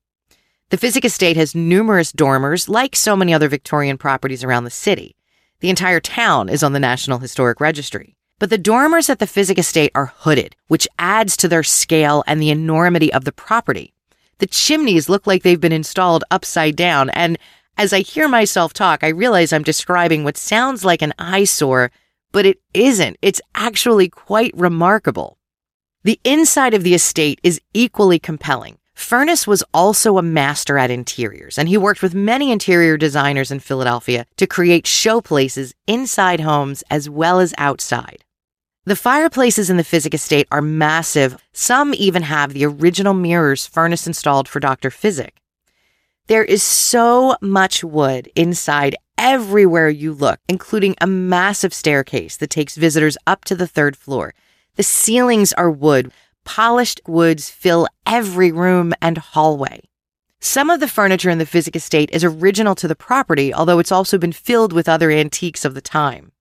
The 0.70 0.78
Physick 0.78 1.04
Estate 1.04 1.36
has 1.36 1.54
numerous 1.54 2.14
dormers, 2.14 2.70
like 2.70 2.96
so 2.96 3.18
many 3.18 3.34
other 3.34 3.50
Victorian 3.50 3.98
properties 3.98 4.46
around 4.46 4.64
the 4.64 4.70
city. 4.70 5.17
The 5.60 5.70
entire 5.70 6.00
town 6.00 6.50
is 6.50 6.62
on 6.62 6.74
the 6.74 6.80
National 6.80 7.18
Historic 7.18 7.60
Registry. 7.60 8.16
But 8.40 8.52
the 8.52 8.60
dormers 8.60 9.10
at 9.10 9.18
the 9.18 9.26
Physick 9.26 9.58
Estate 9.58 9.92
are 9.96 10.14
hooded, 10.18 10.56
which 10.68 10.88
adds 11.00 11.36
to 11.38 11.48
their 11.48 11.64
scale 11.64 12.24
and 12.28 12.40
the 12.40 12.52
enormity 12.52 13.12
of 13.12 13.26
the 13.26 13.32
property. 13.32 13.94
The 14.38 14.46
chimneys 14.46 15.10
look 15.10 15.26
like 15.26 15.42
they've 15.42 15.60
been 15.60 15.72
installed 15.72 16.24
upside 16.30 16.76
down, 16.76 17.10
and 17.10 17.40
as 17.76 17.92
I 17.92 18.02
hear 18.02 18.28
myself 18.28 18.72
talk, 18.74 19.04
I 19.04 19.08
realize 19.08 19.52
I'm 19.52 19.64
describing 19.64 20.24
what 20.24 20.38
sounds 20.38 20.86
like 20.86 21.02
an 21.02 21.14
eyesore, 21.18 21.92
but 22.32 22.46
it 22.46 22.60
isn't. 22.76 23.18
It's 23.24 23.42
actually 23.56 24.10
quite 24.10 24.52
remarkable. 24.56 25.40
The 26.04 26.20
inside 26.24 26.76
of 26.76 26.84
the 26.84 26.94
estate 26.94 27.40
is 27.42 27.60
equally 27.74 28.20
compelling. 28.20 28.78
Furness 28.98 29.46
was 29.46 29.64
also 29.76 30.18
a 30.18 30.24
master 30.24 30.80
at 30.80 30.90
interiors, 30.90 31.60
and 31.60 31.70
he 31.70 31.78
worked 31.78 32.02
with 32.02 32.16
many 32.16 32.52
interior 32.52 32.98
designers 32.98 33.52
in 33.52 33.60
Philadelphia 33.60 34.26
to 34.38 34.48
create 34.48 34.86
showplaces 34.86 35.74
inside 35.86 36.40
homes 36.40 36.84
as 36.90 37.08
well 37.08 37.40
as 37.40 37.54
outside. 37.60 38.26
The 38.86 38.96
fireplaces 38.96 39.70
in 39.70 39.78
the 39.78 39.84
Physick 39.84 40.16
estate 40.16 40.48
are 40.52 40.64
massive. 40.64 41.38
Some 41.54 41.94
even 41.94 42.24
have 42.24 42.54
the 42.54 42.66
original 42.66 43.14
mirrors 43.14 43.68
Furness 43.68 44.08
installed 44.08 44.50
for 44.50 44.60
Dr. 44.60 44.90
Physick. 44.90 45.38
There 46.26 46.44
is 46.44 46.64
so 46.64 47.36
much 47.40 47.84
wood 47.84 48.32
inside 48.36 48.96
everywhere 49.16 49.90
you 49.90 50.12
look, 50.12 50.40
including 50.50 50.96
a 51.00 51.08
massive 51.08 51.74
staircase 51.74 52.36
that 52.38 52.50
takes 52.50 52.76
visitors 52.76 53.16
up 53.28 53.46
to 53.46 53.56
the 53.56 53.68
third 53.68 53.96
floor. 53.96 54.34
The 54.76 54.84
ceilings 54.84 55.54
are 55.54 55.72
wood 55.72 56.12
polished 56.48 57.02
woods 57.06 57.50
fill 57.50 57.88
every 58.06 58.54
room 58.54 58.94
and 59.02 59.18
hallway. 59.18 59.82
Some 60.40 60.70
of 60.70 60.80
the 60.80 60.88
furniture 60.88 61.30
in 61.30 61.40
the 61.40 61.46
Physick 61.46 61.76
estate 61.76 62.10
is 62.14 62.24
original 62.24 62.74
to 62.76 62.88
the 62.88 62.96
property, 62.96 63.54
although 63.54 63.80
it's 63.80 63.92
also 63.92 64.18
been 64.18 64.32
filled 64.32 64.72
with 64.72 64.88
other 64.88 65.12
antiques 65.12 65.66
of 65.66 65.76
the 65.76 65.82
time. 65.82 66.32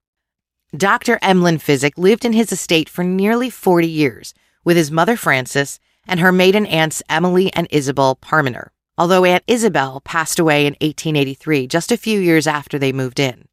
Dr. 0.74 1.18
Emlen 1.18 1.58
Physick 1.58 1.98
lived 1.98 2.24
in 2.24 2.32
his 2.32 2.52
estate 2.52 2.88
for 2.88 3.02
nearly 3.02 3.50
40 3.50 3.88
years 3.88 4.32
with 4.64 4.76
his 4.76 4.92
mother 4.92 5.16
Frances 5.16 5.80
and 6.06 6.20
her 6.20 6.30
maiden 6.30 6.66
aunts 6.66 7.02
Emily 7.08 7.52
and 7.52 7.66
Isabel 7.72 8.14
Parmenter, 8.14 8.68
although 8.96 9.24
Aunt 9.24 9.42
Isabel 9.48 10.00
passed 10.02 10.38
away 10.38 10.66
in 10.66 10.74
1883, 10.74 11.66
just 11.66 11.90
a 11.90 11.96
few 11.96 12.20
years 12.20 12.46
after 12.46 12.78
they 12.78 12.92
moved 12.92 13.18
in. 13.18 13.48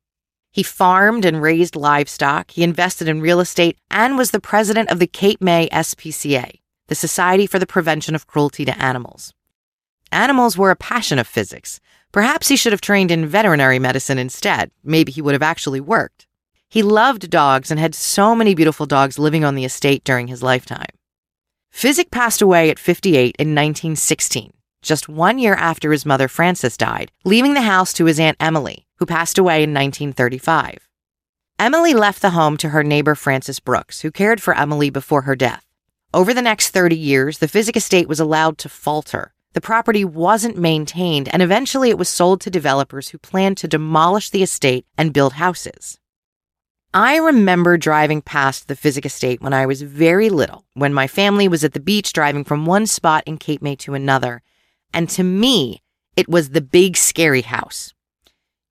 He 0.53 0.61
farmed 0.61 1.25
and 1.25 1.41
raised 1.41 1.75
livestock, 1.75 2.51
he 2.51 2.61
invested 2.61 3.07
in 3.07 3.21
real 3.21 3.39
estate, 3.39 3.75
and 3.89 4.19
was 4.19 4.29
the 4.29 4.39
president 4.39 4.91
of 4.91 4.99
the 4.99 5.07
Cape 5.07 5.41
May 5.41 5.67
SPCA, 5.69 6.59
the 6.89 6.95
Society 6.95 7.47
for 7.47 7.57
the 7.57 7.65
Prevention 7.65 8.13
of 8.13 8.27
Cruelty 8.27 8.63
to 8.65 8.79
Animals. 8.79 9.33
Animals 10.11 10.55
were 10.55 10.69
a 10.69 10.75
passion 10.75 11.17
of 11.17 11.27
Physick's. 11.27 11.79
Perhaps 12.11 12.49
he 12.49 12.55
should 12.55 12.71
have 12.71 12.81
trained 12.81 13.09
in 13.09 13.25
veterinary 13.25 13.79
medicine 13.79 14.19
instead. 14.19 14.69
Maybe 14.83 15.11
he 15.11 15.23
would 15.23 15.33
have 15.33 15.41
actually 15.41 15.81
worked. 15.81 16.27
He 16.69 16.83
loved 16.83 17.31
dogs 17.31 17.71
and 17.71 17.79
had 17.79 17.95
so 17.95 18.35
many 18.35 18.53
beautiful 18.53 18.85
dogs 18.85 19.17
living 19.17 19.43
on 19.43 19.55
the 19.55 19.65
estate 19.65 20.03
during 20.03 20.27
his 20.27 20.43
lifetime. 20.43 20.93
Physick 21.73 22.11
passed 22.11 22.43
away 22.43 22.69
at 22.69 22.77
58 22.77 23.35
in 23.39 23.55
1916, 23.55 24.53
just 24.83 25.09
one 25.09 25.39
year 25.39 25.55
after 25.55 25.91
his 25.91 26.05
mother 26.05 26.27
Frances 26.27 26.77
died, 26.77 27.11
leaving 27.25 27.55
the 27.55 27.61
house 27.61 27.91
to 27.93 28.05
his 28.05 28.19
Aunt 28.19 28.37
Emily, 28.39 28.85
who 29.03 29.07
passed 29.07 29.37
away 29.37 29.55
in 29.55 29.73
1935. 29.73 30.87
Emily 31.59 31.93
left 31.93 32.21
the 32.21 32.29
home 32.29 32.55
to 32.55 32.69
her 32.69 32.85
neighbor 32.85 33.15
Frances 33.15 33.59
Brooks, 33.59 33.99
who 33.99 34.09
cared 34.09 34.41
for 34.41 34.57
Emily 34.57 34.89
before 34.89 35.23
her 35.23 35.35
death. 35.35 35.65
Over 36.13 36.33
the 36.33 36.41
next 36.41 36.69
30 36.69 36.95
years, 36.95 37.39
the 37.39 37.49
Physick 37.49 37.75
estate 37.75 38.07
was 38.07 38.21
allowed 38.21 38.57
to 38.59 38.69
falter. 38.69 39.33
The 39.51 39.59
property 39.59 40.05
wasn't 40.05 40.57
maintained, 40.57 41.27
and 41.33 41.41
eventually 41.41 41.89
it 41.89 41.97
was 41.97 42.07
sold 42.07 42.39
to 42.41 42.49
developers 42.49 43.09
who 43.09 43.17
planned 43.17 43.57
to 43.57 43.67
demolish 43.67 44.29
the 44.29 44.41
estate 44.41 44.85
and 44.97 45.11
build 45.11 45.33
houses. 45.33 45.99
I 46.93 47.17
remember 47.17 47.75
driving 47.75 48.21
past 48.21 48.69
the 48.69 48.75
Physick 48.75 49.05
estate 49.05 49.41
when 49.41 49.51
I 49.51 49.65
was 49.65 49.81
very 49.81 50.29
little, 50.29 50.63
when 50.75 50.93
my 50.93 51.07
family 51.07 51.49
was 51.49 51.65
at 51.65 51.73
the 51.73 51.81
beach 51.81 52.13
driving 52.13 52.45
from 52.45 52.65
one 52.65 52.87
spot 52.87 53.25
in 53.25 53.37
Cape 53.37 53.61
May 53.61 53.75
to 53.77 53.95
another. 53.95 54.41
And 54.93 55.09
to 55.09 55.23
me, 55.23 55.81
it 56.15 56.29
was 56.29 56.51
the 56.51 56.61
big 56.61 56.95
scary 56.95 57.41
house. 57.41 57.92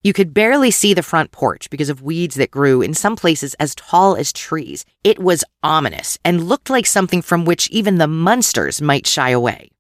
You 0.05 0.13
could 0.13 0.35
barely 0.35 0.73
see 0.73 0.95
the 0.95 1.03
front 1.03 1.31
porch 1.31 1.71
because 1.71 1.89
of 1.89 2.03
weeds 2.03 2.35
that 2.35 2.51
grew 2.51 2.83
in 2.83 2.93
some 2.93 3.15
places 3.15 3.55
as 3.55 3.77
tall 3.77 4.17
as 4.17 4.33
trees. 4.33 4.85
It 5.05 5.21
was 5.21 5.45
ominous 5.63 6.19
and 6.25 6.49
looked 6.49 6.69
like 6.69 6.87
something 6.87 7.23
from 7.23 7.45
which 7.45 7.71
even 7.71 7.99
the 7.99 8.09
Munsters 8.09 8.83
might 8.83 9.07
shy 9.07 9.31
away. 9.31 9.71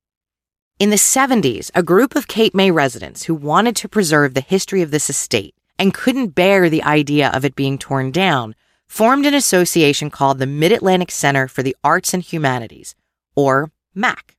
In 0.78 0.90
the 0.90 0.96
70s, 0.96 1.72
a 1.74 1.82
group 1.82 2.14
of 2.14 2.28
Cape 2.28 2.54
May 2.54 2.70
residents 2.70 3.24
who 3.24 3.34
wanted 3.34 3.74
to 3.76 3.88
preserve 3.88 4.34
the 4.34 4.40
history 4.40 4.80
of 4.80 4.92
this 4.92 5.10
estate 5.10 5.56
and 5.76 5.92
couldn't 5.92 6.36
bear 6.36 6.70
the 6.70 6.84
idea 6.84 7.28
of 7.30 7.44
it 7.44 7.56
being 7.56 7.76
torn 7.76 8.12
down 8.12 8.54
formed 8.86 9.26
an 9.26 9.34
association 9.34 10.08
called 10.08 10.38
the 10.38 10.46
Mid 10.46 10.70
Atlantic 10.70 11.10
Center 11.10 11.48
for 11.48 11.64
the 11.64 11.76
Arts 11.82 12.14
and 12.14 12.22
Humanities, 12.22 12.94
or 13.34 13.72
MAC. 13.92 14.36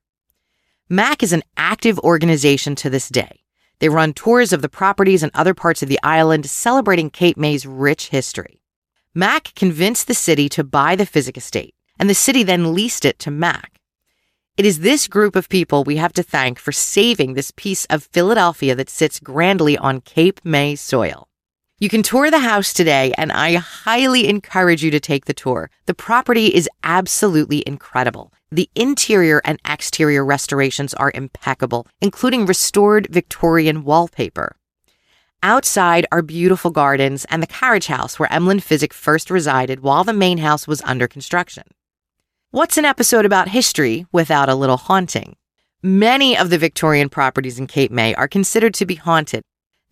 MAC 0.88 1.22
is 1.22 1.32
an 1.34 1.42
active 1.58 1.98
organization 1.98 2.74
to 2.76 2.88
this 2.88 3.08
day. 3.08 3.43
They 3.84 3.90
run 3.90 4.14
tours 4.14 4.54
of 4.54 4.62
the 4.62 4.70
properties 4.70 5.22
and 5.22 5.30
other 5.34 5.52
parts 5.52 5.82
of 5.82 5.90
the 5.90 6.00
island, 6.02 6.48
celebrating 6.48 7.10
Cape 7.10 7.36
May's 7.36 7.66
rich 7.66 8.08
history. 8.08 8.62
Mac 9.14 9.54
convinced 9.54 10.06
the 10.06 10.14
city 10.14 10.48
to 10.56 10.64
buy 10.64 10.96
the 10.96 11.04
Physick 11.04 11.36
estate, 11.36 11.74
and 11.98 12.08
the 12.08 12.14
city 12.14 12.42
then 12.42 12.72
leased 12.72 13.04
it 13.04 13.18
to 13.18 13.30
Mac. 13.30 13.78
It 14.56 14.64
is 14.64 14.78
this 14.78 15.06
group 15.06 15.36
of 15.36 15.50
people 15.50 15.84
we 15.84 15.98
have 15.98 16.14
to 16.14 16.22
thank 16.22 16.58
for 16.58 16.72
saving 16.72 17.34
this 17.34 17.50
piece 17.50 17.84
of 17.90 18.04
Philadelphia 18.04 18.74
that 18.74 18.88
sits 18.88 19.20
grandly 19.20 19.76
on 19.76 20.00
Cape 20.00 20.40
May 20.42 20.76
soil. 20.76 21.28
You 21.80 21.88
can 21.88 22.04
tour 22.04 22.30
the 22.30 22.38
house 22.38 22.72
today, 22.72 23.12
and 23.18 23.32
I 23.32 23.54
highly 23.56 24.28
encourage 24.28 24.84
you 24.84 24.92
to 24.92 25.00
take 25.00 25.24
the 25.24 25.34
tour. 25.34 25.70
The 25.86 25.94
property 25.94 26.46
is 26.46 26.68
absolutely 26.84 27.64
incredible. 27.66 28.32
The 28.52 28.70
interior 28.76 29.42
and 29.44 29.58
exterior 29.68 30.24
restorations 30.24 30.94
are 30.94 31.10
impeccable, 31.16 31.88
including 32.00 32.46
restored 32.46 33.08
Victorian 33.10 33.82
wallpaper. 33.82 34.54
Outside 35.42 36.06
are 36.12 36.22
beautiful 36.22 36.70
gardens 36.70 37.24
and 37.24 37.42
the 37.42 37.48
carriage 37.48 37.88
house 37.88 38.20
where 38.20 38.28
Emlen 38.28 38.62
Physick 38.62 38.92
first 38.92 39.28
resided 39.28 39.80
while 39.80 40.04
the 40.04 40.12
main 40.12 40.38
house 40.38 40.68
was 40.68 40.80
under 40.82 41.08
construction. 41.08 41.64
What's 42.52 42.78
an 42.78 42.84
episode 42.84 43.26
about 43.26 43.48
history 43.48 44.06
without 44.12 44.48
a 44.48 44.54
little 44.54 44.76
haunting? 44.76 45.34
Many 45.82 46.38
of 46.38 46.50
the 46.50 46.56
Victorian 46.56 47.08
properties 47.08 47.58
in 47.58 47.66
Cape 47.66 47.90
May 47.90 48.14
are 48.14 48.28
considered 48.28 48.74
to 48.74 48.86
be 48.86 48.94
haunted. 48.94 49.42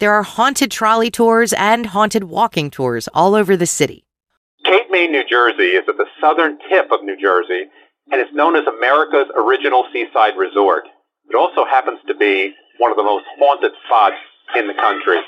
There 0.03 0.11
are 0.11 0.25
haunted 0.25 0.73
trolley 0.73 1.13
tours 1.13 1.53
and 1.53 1.87
haunted 1.87 2.25
walking 2.25 2.73
tours 2.73 3.07
all 3.15 3.37
over 3.37 3.57
the 3.57 3.71
city. 3.71 4.03
Cape 4.67 4.91
May, 4.91 5.07
New 5.07 5.23
Jersey 5.31 5.79
is 5.79 5.87
at 5.87 5.97
the 5.97 6.11
southern 6.21 6.59
tip 6.69 6.91
of 6.91 7.05
New 7.05 7.15
Jersey 7.23 7.71
and 8.11 8.21
is 8.21 8.27
known 8.35 8.57
as 8.57 8.67
America's 8.67 9.31
original 9.39 9.87
seaside 9.93 10.35
resort. 10.37 10.91
It 11.31 11.37
also 11.37 11.65
happens 11.65 12.01
to 12.09 12.17
be 12.17 12.51
one 12.79 12.91
of 12.91 12.97
the 12.97 13.07
most 13.07 13.23
haunted 13.39 13.71
spots 13.87 14.19
in 14.59 14.67
the 14.67 14.75
country. 14.75 15.23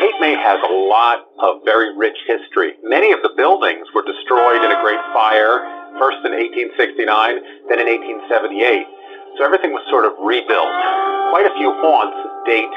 Cape 0.00 0.18
May 0.18 0.34
has 0.42 0.58
a 0.66 0.74
lot 0.74 1.30
of 1.38 1.62
very 1.64 1.96
rich 1.96 2.18
history. 2.26 2.74
Many 2.82 3.12
of 3.12 3.22
the 3.22 3.30
buildings 3.36 3.86
were 3.94 4.02
destroyed 4.02 4.58
in 4.58 4.74
a 4.74 4.82
great 4.82 4.98
fire, 5.14 5.62
first 6.02 6.18
in 6.26 6.34
1869, 6.34 6.98
then 7.70 7.78
in 7.78 7.86
1878. 7.86 9.38
So 9.38 9.46
everything 9.46 9.70
was 9.70 9.86
sort 9.86 10.02
of 10.02 10.18
rebuilt. 10.18 10.74
Quite 11.30 11.46
a 11.46 11.54
few 11.54 11.70
haunts 11.78 12.18
date 12.42 12.74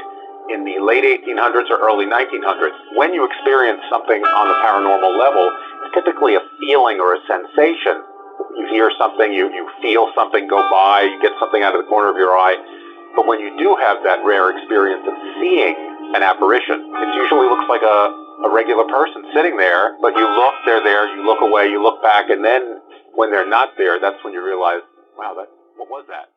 in 0.54 0.64
the 0.64 0.80
late 0.80 1.04
1800s 1.04 1.70
or 1.70 1.80
early 1.80 2.06
1900s. 2.06 2.76
When 2.96 3.14
you 3.14 3.26
experience 3.26 3.82
something 3.90 4.22
on 4.22 4.46
the 4.48 4.58
paranormal 4.64 5.18
level, 5.18 5.52
it's 5.84 5.94
typically 5.94 6.36
a 6.36 6.44
feeling 6.60 7.00
or 7.00 7.16
a 7.16 7.20
sensation 7.28 8.04
you 8.58 8.66
hear 8.70 8.90
something, 8.98 9.34
you, 9.34 9.54
you 9.54 9.70
feel 9.82 10.10
something 10.16 10.48
go 10.48 10.62
by, 10.70 11.02
you 11.02 11.22
get 11.22 11.32
something 11.40 11.62
out 11.62 11.76
of 11.76 11.82
the 11.86 11.90
corner 11.90 12.10
of 12.10 12.18
your 12.18 12.34
eye. 12.34 12.58
But 13.16 13.28
when 13.28 13.40
you 13.40 13.54
do 13.58 13.78
have 13.78 14.02
that 14.04 14.26
rare 14.26 14.50
experience 14.50 15.06
of 15.06 15.14
seeing 15.38 15.78
an 16.16 16.24
apparition. 16.24 16.88
It 17.04 17.16
usually 17.16 17.48
looks 17.48 17.68
like 17.68 17.82
a, 17.82 18.00
a 18.46 18.50
regular 18.50 18.86
person 18.86 19.26
sitting 19.34 19.58
there, 19.58 19.98
but 20.02 20.16
you 20.16 20.24
look, 20.24 20.54
they're 20.66 20.84
there, 20.84 21.08
you 21.16 21.26
look 21.26 21.42
away, 21.42 21.68
you 21.68 21.82
look 21.82 22.02
back, 22.02 22.30
and 22.30 22.46
then 22.46 22.80
when 23.16 23.32
they're 23.32 23.50
not 23.50 23.76
there, 23.78 24.00
that's 24.00 24.24
when 24.24 24.34
you 24.34 24.46
realize, 24.46 24.82
wow, 25.18 25.34
that 25.36 25.50
what 25.76 25.90
was 25.90 26.06
that? 26.08 26.32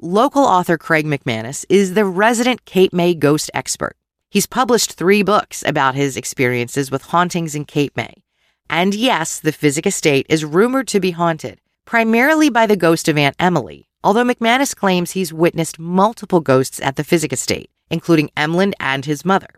Local 0.00 0.44
author 0.44 0.78
Craig 0.78 1.06
McManus 1.06 1.64
is 1.68 1.94
the 1.94 2.04
resident 2.04 2.64
Cape 2.64 2.92
May 2.92 3.16
ghost 3.16 3.50
expert. 3.52 3.96
He's 4.30 4.46
published 4.46 4.92
three 4.92 5.24
books 5.24 5.64
about 5.66 5.96
his 5.96 6.16
experiences 6.16 6.88
with 6.88 7.02
hauntings 7.02 7.56
in 7.56 7.64
Cape 7.64 7.96
May. 7.96 8.22
And 8.70 8.94
yes, 8.94 9.40
the 9.40 9.50
Physick 9.50 9.86
Estate 9.86 10.26
is 10.28 10.44
rumored 10.44 10.86
to 10.88 11.00
be 11.00 11.10
haunted, 11.10 11.60
primarily 11.84 12.48
by 12.48 12.64
the 12.64 12.76
ghost 12.76 13.08
of 13.08 13.18
Aunt 13.18 13.34
Emily, 13.40 13.88
although 14.04 14.22
McManus 14.22 14.72
claims 14.72 15.10
he's 15.10 15.32
witnessed 15.32 15.80
multiple 15.80 16.40
ghosts 16.40 16.80
at 16.80 16.94
the 16.94 17.02
Physick 17.02 17.32
Estate, 17.32 17.68
including 17.90 18.30
Emlen 18.36 18.74
and 18.78 19.04
his 19.04 19.24
mother. 19.24 19.48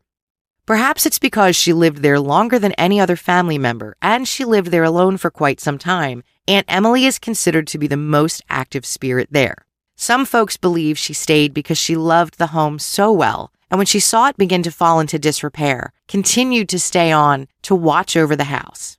Perhaps 0.64 1.04
it's 1.04 1.18
because 1.18 1.54
she 1.54 1.74
lived 1.74 1.98
there 1.98 2.18
longer 2.18 2.58
than 2.58 2.72
any 2.78 2.98
other 2.98 3.16
family 3.16 3.58
member, 3.58 3.94
and 4.00 4.26
she 4.26 4.46
lived 4.46 4.70
there 4.70 4.84
alone 4.84 5.18
for 5.18 5.30
quite 5.30 5.60
some 5.60 5.76
time. 5.76 6.22
Aunt 6.48 6.64
Emily 6.66 7.04
is 7.04 7.18
considered 7.18 7.66
to 7.66 7.78
be 7.78 7.86
the 7.86 7.98
most 7.98 8.42
active 8.48 8.86
spirit 8.86 9.28
there. 9.30 9.66
Some 10.02 10.24
folks 10.24 10.56
believe 10.56 10.96
she 10.96 11.12
stayed 11.12 11.52
because 11.52 11.76
she 11.76 11.94
loved 11.94 12.38
the 12.38 12.56
home 12.56 12.78
so 12.78 13.12
well, 13.12 13.52
and 13.70 13.76
when 13.76 13.84
she 13.84 14.00
saw 14.00 14.28
it 14.28 14.38
begin 14.38 14.62
to 14.62 14.70
fall 14.70 14.98
into 14.98 15.18
disrepair, 15.18 15.92
continued 16.08 16.70
to 16.70 16.78
stay 16.78 17.12
on 17.12 17.48
to 17.60 17.74
watch 17.74 18.16
over 18.16 18.34
the 18.34 18.44
house. 18.44 18.96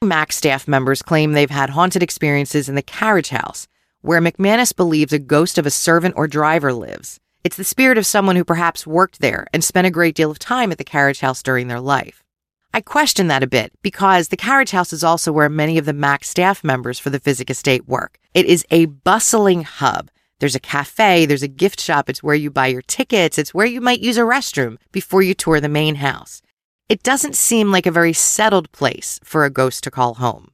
Mac 0.00 0.30
staff 0.30 0.68
members 0.68 1.02
claim 1.02 1.32
they've 1.32 1.50
had 1.50 1.70
haunted 1.70 2.04
experiences 2.04 2.68
in 2.68 2.76
the 2.76 2.82
carriage 2.82 3.30
house, 3.30 3.66
where 4.02 4.20
McManus 4.20 4.72
believes 4.72 5.12
a 5.12 5.18
ghost 5.18 5.58
of 5.58 5.66
a 5.66 5.72
servant 5.72 6.14
or 6.16 6.28
driver 6.28 6.72
lives. 6.72 7.18
It's 7.42 7.56
the 7.56 7.64
spirit 7.64 7.98
of 7.98 8.06
someone 8.06 8.36
who 8.36 8.44
perhaps 8.44 8.86
worked 8.86 9.18
there 9.18 9.48
and 9.52 9.64
spent 9.64 9.88
a 9.88 9.96
great 9.98 10.14
deal 10.14 10.30
of 10.30 10.38
time 10.38 10.70
at 10.70 10.78
the 10.78 10.84
carriage 10.84 11.18
house 11.18 11.42
during 11.42 11.66
their 11.66 11.80
life. 11.80 12.22
I 12.72 12.80
question 12.80 13.26
that 13.26 13.42
a 13.42 13.48
bit 13.48 13.72
because 13.82 14.28
the 14.28 14.36
carriage 14.36 14.70
house 14.70 14.92
is 14.92 15.02
also 15.02 15.32
where 15.32 15.48
many 15.48 15.78
of 15.78 15.84
the 15.84 15.92
MAC 15.92 16.22
staff 16.22 16.62
members 16.62 17.00
for 17.00 17.10
the 17.10 17.18
Physick 17.18 17.50
Estate 17.50 17.88
work. 17.88 18.20
It 18.34 18.46
is 18.46 18.64
a 18.70 18.86
bustling 18.86 19.64
hub. 19.64 20.10
There's 20.44 20.54
a 20.54 20.60
cafe, 20.60 21.24
there's 21.24 21.42
a 21.42 21.48
gift 21.48 21.80
shop, 21.80 22.10
it's 22.10 22.22
where 22.22 22.34
you 22.34 22.50
buy 22.50 22.66
your 22.66 22.82
tickets, 22.82 23.38
it's 23.38 23.54
where 23.54 23.64
you 23.64 23.80
might 23.80 24.02
use 24.02 24.18
a 24.18 24.24
restroom 24.24 24.76
before 24.92 25.22
you 25.22 25.32
tour 25.32 25.58
the 25.58 25.70
main 25.70 25.94
house. 25.94 26.42
It 26.86 27.02
doesn't 27.02 27.34
seem 27.34 27.72
like 27.72 27.86
a 27.86 27.90
very 27.90 28.12
settled 28.12 28.70
place 28.70 29.18
for 29.24 29.46
a 29.46 29.50
ghost 29.50 29.82
to 29.84 29.90
call 29.90 30.16
home. 30.16 30.50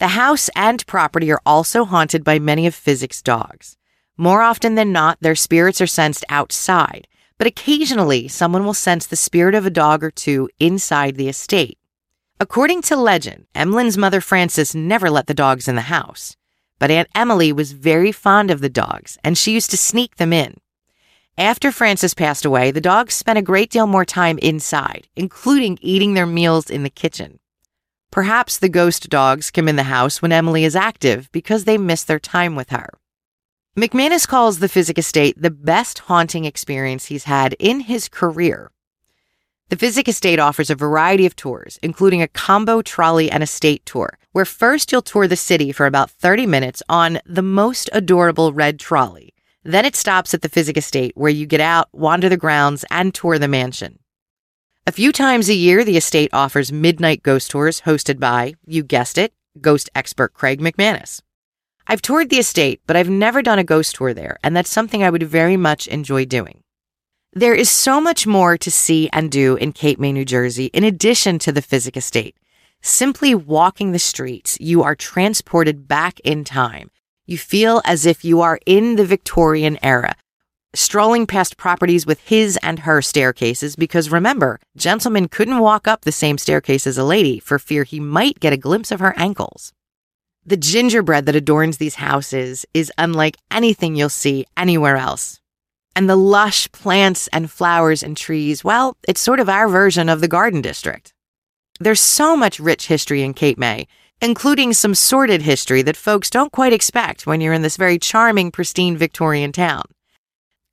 The 0.00 0.18
house 0.18 0.50
and 0.56 0.84
property 0.88 1.30
are 1.30 1.40
also 1.46 1.84
haunted 1.84 2.24
by 2.24 2.40
many 2.40 2.66
of 2.66 2.74
Physick's 2.74 3.22
dogs. 3.22 3.76
More 4.16 4.42
often 4.42 4.74
than 4.74 4.90
not, 4.90 5.18
their 5.20 5.36
spirits 5.36 5.80
are 5.80 5.86
sensed 5.86 6.24
outside, 6.28 7.06
but 7.38 7.46
occasionally 7.46 8.26
someone 8.26 8.64
will 8.64 8.74
sense 8.74 9.06
the 9.06 9.14
spirit 9.14 9.54
of 9.54 9.64
a 9.64 9.70
dog 9.70 10.02
or 10.02 10.10
two 10.10 10.50
inside 10.58 11.14
the 11.14 11.28
estate. 11.28 11.78
According 12.40 12.82
to 12.82 12.96
legend, 12.96 13.46
Emlen's 13.54 13.96
mother 13.96 14.20
Frances 14.20 14.74
never 14.74 15.08
let 15.08 15.28
the 15.28 15.32
dogs 15.32 15.68
in 15.68 15.76
the 15.76 15.82
house, 15.82 16.36
but 16.82 16.90
Aunt 16.90 17.08
Emily 17.14 17.52
was 17.52 17.70
very 17.70 18.10
fond 18.10 18.50
of 18.50 18.60
the 18.60 18.68
dogs 18.68 19.16
and 19.22 19.38
she 19.38 19.52
used 19.52 19.70
to 19.70 19.76
sneak 19.76 20.16
them 20.16 20.32
in. 20.32 20.56
After 21.38 21.70
Frances 21.70 22.12
passed 22.12 22.44
away, 22.44 22.72
the 22.72 22.80
dogs 22.80 23.14
spent 23.14 23.38
a 23.38 23.48
great 23.50 23.70
deal 23.70 23.86
more 23.86 24.04
time 24.04 24.36
inside, 24.38 25.06
including 25.14 25.78
eating 25.80 26.14
their 26.14 26.26
meals 26.26 26.68
in 26.68 26.82
the 26.82 26.90
kitchen. 26.90 27.38
Perhaps 28.10 28.58
the 28.58 28.68
ghost 28.68 29.08
dogs 29.08 29.52
come 29.52 29.68
in 29.68 29.76
the 29.76 29.84
house 29.84 30.20
when 30.20 30.32
Emily 30.32 30.64
is 30.64 30.74
active 30.74 31.30
because 31.30 31.66
they 31.66 31.78
miss 31.78 32.02
their 32.02 32.18
time 32.18 32.56
with 32.56 32.70
her. 32.70 32.88
McManus 33.76 34.26
calls 34.26 34.58
the 34.58 34.68
Physick 34.68 34.98
Estate 34.98 35.40
the 35.40 35.52
best 35.52 36.00
haunting 36.00 36.44
experience 36.44 37.04
he's 37.04 37.24
had 37.24 37.54
in 37.60 37.78
his 37.78 38.08
career. 38.08 38.72
The 39.68 39.76
Physick 39.76 40.08
Estate 40.08 40.40
offers 40.40 40.68
a 40.68 40.74
variety 40.74 41.26
of 41.26 41.36
tours, 41.36 41.78
including 41.80 42.22
a 42.22 42.26
combo 42.26 42.82
trolley 42.82 43.30
and 43.30 43.40
estate 43.40 43.86
tour, 43.86 44.18
where 44.32 44.44
first 44.44 44.90
you'll 44.90 45.02
tour 45.02 45.28
the 45.28 45.36
city 45.36 45.72
for 45.72 45.86
about 45.86 46.10
30 46.10 46.46
minutes 46.46 46.82
on 46.88 47.20
the 47.24 47.42
most 47.42 47.88
adorable 47.92 48.52
red 48.52 48.78
trolley. 48.80 49.32
Then 49.62 49.84
it 49.84 49.94
stops 49.94 50.34
at 50.34 50.42
the 50.42 50.48
Physick 50.48 50.76
Estate 50.76 51.12
where 51.14 51.30
you 51.30 51.46
get 51.46 51.60
out, 51.60 51.88
wander 51.92 52.28
the 52.28 52.36
grounds, 52.36 52.84
and 52.90 53.14
tour 53.14 53.38
the 53.38 53.48
mansion. 53.48 53.98
A 54.84 54.92
few 54.92 55.12
times 55.12 55.48
a 55.48 55.54
year, 55.54 55.84
the 55.84 55.96
estate 55.96 56.30
offers 56.32 56.72
midnight 56.72 57.22
ghost 57.22 57.52
tours 57.52 57.82
hosted 57.82 58.18
by, 58.18 58.54
you 58.66 58.82
guessed 58.82 59.16
it, 59.16 59.32
ghost 59.60 59.88
expert 59.94 60.34
Craig 60.34 60.60
McManus. 60.60 61.20
I've 61.86 62.02
toured 62.02 62.30
the 62.30 62.38
estate, 62.38 62.80
but 62.86 62.96
I've 62.96 63.08
never 63.08 63.42
done 63.42 63.60
a 63.60 63.64
ghost 63.64 63.94
tour 63.94 64.12
there, 64.12 64.38
and 64.42 64.56
that's 64.56 64.70
something 64.70 65.04
I 65.04 65.10
would 65.10 65.22
very 65.22 65.56
much 65.56 65.86
enjoy 65.86 66.24
doing. 66.24 66.62
There 67.32 67.54
is 67.54 67.70
so 67.70 68.00
much 68.00 68.26
more 68.26 68.58
to 68.58 68.70
see 68.70 69.08
and 69.12 69.30
do 69.30 69.56
in 69.56 69.72
Cape 69.72 69.98
May, 69.98 70.12
New 70.12 70.24
Jersey, 70.24 70.66
in 70.66 70.84
addition 70.84 71.38
to 71.40 71.52
the 71.52 71.62
Physick 71.62 71.96
Estate. 71.96 72.36
Simply 72.82 73.34
walking 73.34 73.92
the 73.92 73.98
streets, 73.98 74.58
you 74.60 74.82
are 74.82 74.94
transported 74.94 75.88
back 75.88 76.20
in 76.20 76.44
time 76.44 76.90
you 77.26 77.38
feel 77.38 77.80
as 77.84 78.04
if 78.04 78.24
you 78.24 78.40
are 78.40 78.58
in 78.66 78.96
the 78.96 79.06
Victorian 79.06 79.78
era, 79.82 80.14
strolling 80.74 81.26
past 81.26 81.56
properties 81.56 82.04
with 82.04 82.20
his 82.20 82.58
and 82.62 82.80
her 82.80 83.00
staircases 83.00 83.76
because 83.76 84.10
remember, 84.10 84.58
gentlemen 84.76 85.28
couldn't 85.28 85.58
walk 85.58 85.86
up 85.86 86.02
the 86.02 86.12
same 86.12 86.36
staircase 86.38 86.86
as 86.86 86.98
a 86.98 87.04
lady 87.04 87.38
for 87.38 87.58
fear 87.58 87.84
he 87.84 88.00
might 88.00 88.40
get 88.40 88.52
a 88.52 88.58
glimpse 88.58 88.90
of 88.90 89.00
her 89.00 89.14
ankles. 89.16 89.72
The 90.44 90.56
gingerbread 90.56 91.26
that 91.26 91.36
adorns 91.36 91.78
these 91.78 91.96
houses 91.96 92.66
is 92.74 92.92
unlike 92.98 93.36
anything 93.50 93.94
you'll 93.94 94.08
see 94.08 94.44
anywhere 94.56 94.96
else. 94.96 95.40
And 95.94 96.10
the 96.10 96.16
lush 96.16 96.70
plants 96.72 97.28
and 97.28 97.50
flowers 97.50 98.02
and 98.02 98.16
trees, 98.16 98.64
well, 98.64 98.96
it's 99.06 99.20
sort 99.20 99.40
of 99.40 99.48
our 99.48 99.68
version 99.68 100.08
of 100.08 100.20
the 100.20 100.28
Garden 100.28 100.60
District. 100.60 101.11
There's 101.82 102.00
so 102.00 102.36
much 102.36 102.60
rich 102.60 102.86
history 102.86 103.24
in 103.24 103.34
Cape 103.34 103.58
May, 103.58 103.88
including 104.20 104.72
some 104.72 104.94
sordid 104.94 105.42
history 105.42 105.82
that 105.82 105.96
folks 105.96 106.30
don't 106.30 106.52
quite 106.52 106.72
expect 106.72 107.26
when 107.26 107.40
you're 107.40 107.52
in 107.52 107.62
this 107.62 107.76
very 107.76 107.98
charming, 107.98 108.52
pristine 108.52 108.96
Victorian 108.96 109.50
town. 109.50 109.82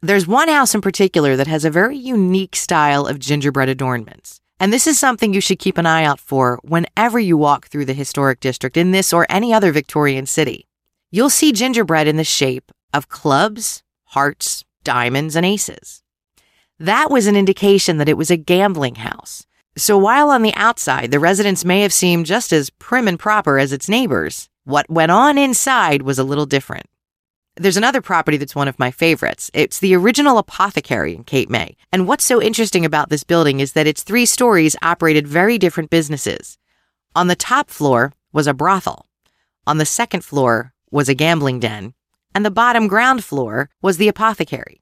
There's 0.03 0.27
one 0.27 0.49
house 0.49 0.75
in 0.75 0.81
particular 0.81 1.35
that 1.35 1.47
has 1.47 1.65
a 1.65 1.71
very 1.71 1.97
unique 1.97 2.55
style 2.55 3.07
of 3.07 3.17
gingerbread 3.17 3.69
adornments. 3.69 4.39
And 4.59 4.71
this 4.71 4.85
is 4.85 4.99
something 4.99 5.33
you 5.33 5.41
should 5.41 5.57
keep 5.57 5.79
an 5.79 5.87
eye 5.87 6.03
out 6.03 6.19
for 6.19 6.59
whenever 6.61 7.17
you 7.17 7.37
walk 7.37 7.69
through 7.69 7.85
the 7.85 7.93
historic 7.93 8.39
district 8.39 8.77
in 8.77 8.91
this 8.91 9.11
or 9.11 9.25
any 9.29 9.51
other 9.51 9.71
Victorian 9.71 10.27
city. 10.27 10.67
You'll 11.09 11.31
see 11.31 11.51
gingerbread 11.51 12.07
in 12.07 12.17
the 12.17 12.23
shape 12.23 12.71
of 12.93 13.09
clubs, 13.09 13.81
hearts, 14.03 14.63
diamonds, 14.83 15.35
and 15.35 15.43
aces. 15.43 16.03
That 16.77 17.09
was 17.09 17.25
an 17.25 17.35
indication 17.35 17.97
that 17.97 18.09
it 18.09 18.17
was 18.17 18.29
a 18.29 18.37
gambling 18.37 18.95
house. 18.95 19.47
So 19.79 19.97
while 19.97 20.29
on 20.29 20.41
the 20.41 20.53
outside, 20.55 21.09
the 21.09 21.21
residence 21.21 21.63
may 21.63 21.81
have 21.81 21.93
seemed 21.93 22.25
just 22.25 22.51
as 22.51 22.69
prim 22.69 23.07
and 23.07 23.17
proper 23.17 23.57
as 23.57 23.71
its 23.71 23.87
neighbors, 23.87 24.49
what 24.65 24.89
went 24.89 25.09
on 25.09 25.37
inside 25.37 26.01
was 26.01 26.19
a 26.19 26.23
little 26.25 26.45
different. 26.45 26.85
There's 27.55 27.77
another 27.77 28.01
property 28.01 28.35
that's 28.35 28.55
one 28.55 28.67
of 28.67 28.77
my 28.77 28.91
favorites. 28.91 29.49
It's 29.53 29.79
the 29.79 29.95
original 29.95 30.37
apothecary 30.37 31.15
in 31.15 31.23
Cape 31.23 31.49
May. 31.49 31.77
And 31.93 32.07
what's 32.07 32.25
so 32.25 32.41
interesting 32.41 32.83
about 32.83 33.09
this 33.09 33.23
building 33.23 33.61
is 33.61 33.71
that 33.71 33.87
its 33.87 34.03
three 34.03 34.25
stories 34.25 34.75
operated 34.81 35.25
very 35.25 35.57
different 35.57 35.89
businesses. 35.89 36.57
On 37.15 37.27
the 37.27 37.35
top 37.35 37.69
floor 37.69 38.11
was 38.33 38.47
a 38.47 38.53
brothel. 38.53 39.07
On 39.65 39.77
the 39.77 39.85
second 39.85 40.25
floor 40.25 40.73
was 40.91 41.07
a 41.07 41.15
gambling 41.15 41.61
den. 41.61 41.93
And 42.35 42.45
the 42.45 42.51
bottom 42.51 42.87
ground 42.89 43.23
floor 43.23 43.69
was 43.81 43.95
the 43.95 44.09
apothecary. 44.09 44.81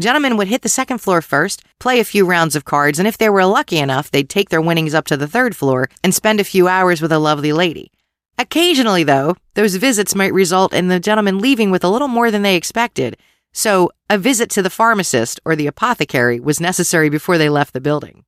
Gentlemen 0.00 0.38
would 0.38 0.48
hit 0.48 0.62
the 0.62 0.68
second 0.70 0.96
floor 0.96 1.20
first, 1.20 1.62
play 1.78 2.00
a 2.00 2.04
few 2.04 2.24
rounds 2.24 2.56
of 2.56 2.64
cards, 2.64 2.98
and 2.98 3.06
if 3.06 3.18
they 3.18 3.28
were 3.28 3.44
lucky 3.44 3.76
enough, 3.76 4.10
they'd 4.10 4.30
take 4.30 4.48
their 4.48 4.62
winnings 4.62 4.94
up 4.94 5.04
to 5.08 5.16
the 5.16 5.26
third 5.26 5.54
floor 5.54 5.90
and 6.02 6.14
spend 6.14 6.40
a 6.40 6.44
few 6.44 6.68
hours 6.68 7.02
with 7.02 7.12
a 7.12 7.18
lovely 7.18 7.52
lady. 7.52 7.92
Occasionally, 8.38 9.04
though, 9.04 9.36
those 9.52 9.76
visits 9.76 10.14
might 10.14 10.32
result 10.32 10.72
in 10.72 10.88
the 10.88 11.00
gentleman 11.00 11.38
leaving 11.38 11.70
with 11.70 11.84
a 11.84 11.90
little 11.90 12.08
more 12.08 12.30
than 12.30 12.40
they 12.40 12.56
expected, 12.56 13.18
so 13.52 13.90
a 14.08 14.16
visit 14.16 14.48
to 14.50 14.62
the 14.62 14.70
pharmacist 14.70 15.38
or 15.44 15.54
the 15.54 15.66
apothecary 15.66 16.40
was 16.40 16.62
necessary 16.62 17.10
before 17.10 17.36
they 17.36 17.50
left 17.50 17.74
the 17.74 17.80
building. 17.80 18.24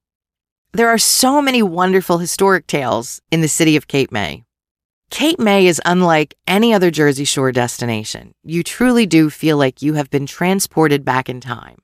There 0.74 0.90
are 0.90 0.98
so 0.98 1.40
many 1.40 1.62
wonderful 1.62 2.18
historic 2.18 2.66
tales 2.66 3.22
in 3.30 3.40
the 3.40 3.48
city 3.48 3.76
of 3.76 3.88
Cape 3.88 4.12
May. 4.12 4.44
Cape 5.12 5.38
May 5.38 5.66
is 5.66 5.78
unlike 5.84 6.34
any 6.46 6.72
other 6.72 6.90
Jersey 6.90 7.26
Shore 7.26 7.52
destination. 7.52 8.32
You 8.42 8.62
truly 8.62 9.04
do 9.04 9.28
feel 9.28 9.58
like 9.58 9.82
you 9.82 9.92
have 9.92 10.08
been 10.08 10.24
transported 10.24 11.04
back 11.04 11.28
in 11.28 11.38
time. 11.38 11.76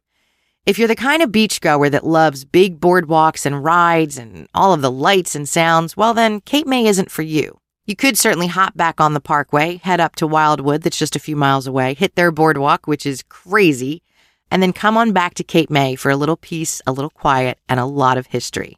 If 0.64 0.78
you're 0.78 0.88
the 0.88 0.96
kind 0.96 1.20
of 1.20 1.30
beachgoer 1.30 1.90
that 1.90 2.06
loves 2.06 2.46
big 2.46 2.80
boardwalks 2.80 3.44
and 3.44 3.62
rides 3.62 4.16
and 4.16 4.48
all 4.54 4.72
of 4.72 4.80
the 4.80 4.90
lights 4.90 5.34
and 5.34 5.46
sounds, 5.46 5.94
well, 5.94 6.14
then 6.14 6.40
Cape 6.40 6.66
May 6.66 6.86
isn't 6.86 7.10
for 7.10 7.20
you. 7.20 7.60
You 7.84 7.94
could 7.94 8.16
certainly 8.16 8.46
hop 8.46 8.74
back 8.78 8.98
on 8.98 9.12
the 9.12 9.20
parkway, 9.20 9.76
head 9.76 10.00
up 10.00 10.16
to 10.16 10.26
Wildwood, 10.26 10.80
that's 10.80 10.98
just 10.98 11.14
a 11.14 11.20
few 11.20 11.36
miles 11.36 11.66
away, 11.66 11.92
hit 11.92 12.14
their 12.14 12.32
boardwalk, 12.32 12.86
which 12.86 13.04
is 13.04 13.22
crazy, 13.28 14.02
and 14.50 14.62
then 14.62 14.72
come 14.72 14.96
on 14.96 15.12
back 15.12 15.34
to 15.34 15.44
Cape 15.44 15.68
May 15.68 15.96
for 15.96 16.10
a 16.10 16.16
little 16.16 16.38
peace, 16.38 16.80
a 16.86 16.92
little 16.92 17.10
quiet, 17.10 17.58
and 17.68 17.78
a 17.78 17.84
lot 17.84 18.16
of 18.16 18.28
history. 18.28 18.77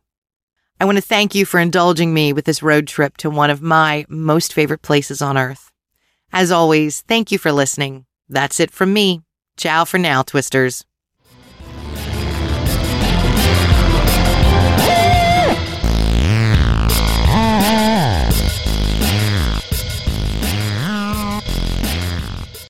I 0.81 0.87
want 0.87 0.97
to 0.97 1.03
thank 1.03 1.35
you 1.35 1.45
for 1.45 1.61
indulging 1.61 2.15
me 2.15 2.33
with 2.33 2.47
this 2.47 2.63
road 2.63 2.87
trip 2.87 3.19
to 3.19 3.29
one 3.29 3.51
of 3.51 3.61
my 3.61 4.07
most 4.09 4.55
favorite 4.55 4.81
places 4.81 5.21
on 5.21 5.37
earth. 5.37 5.71
As 6.33 6.51
always, 6.51 7.03
thank 7.03 7.31
you 7.31 7.37
for 7.37 7.53
listening. 7.53 8.07
That's 8.31 8.61
it 8.61 8.71
from 8.71 8.95
me. 8.95 9.21
Ciao 9.59 9.85
for 9.85 9.99
now, 9.99 10.23
Twisters. 10.23 10.87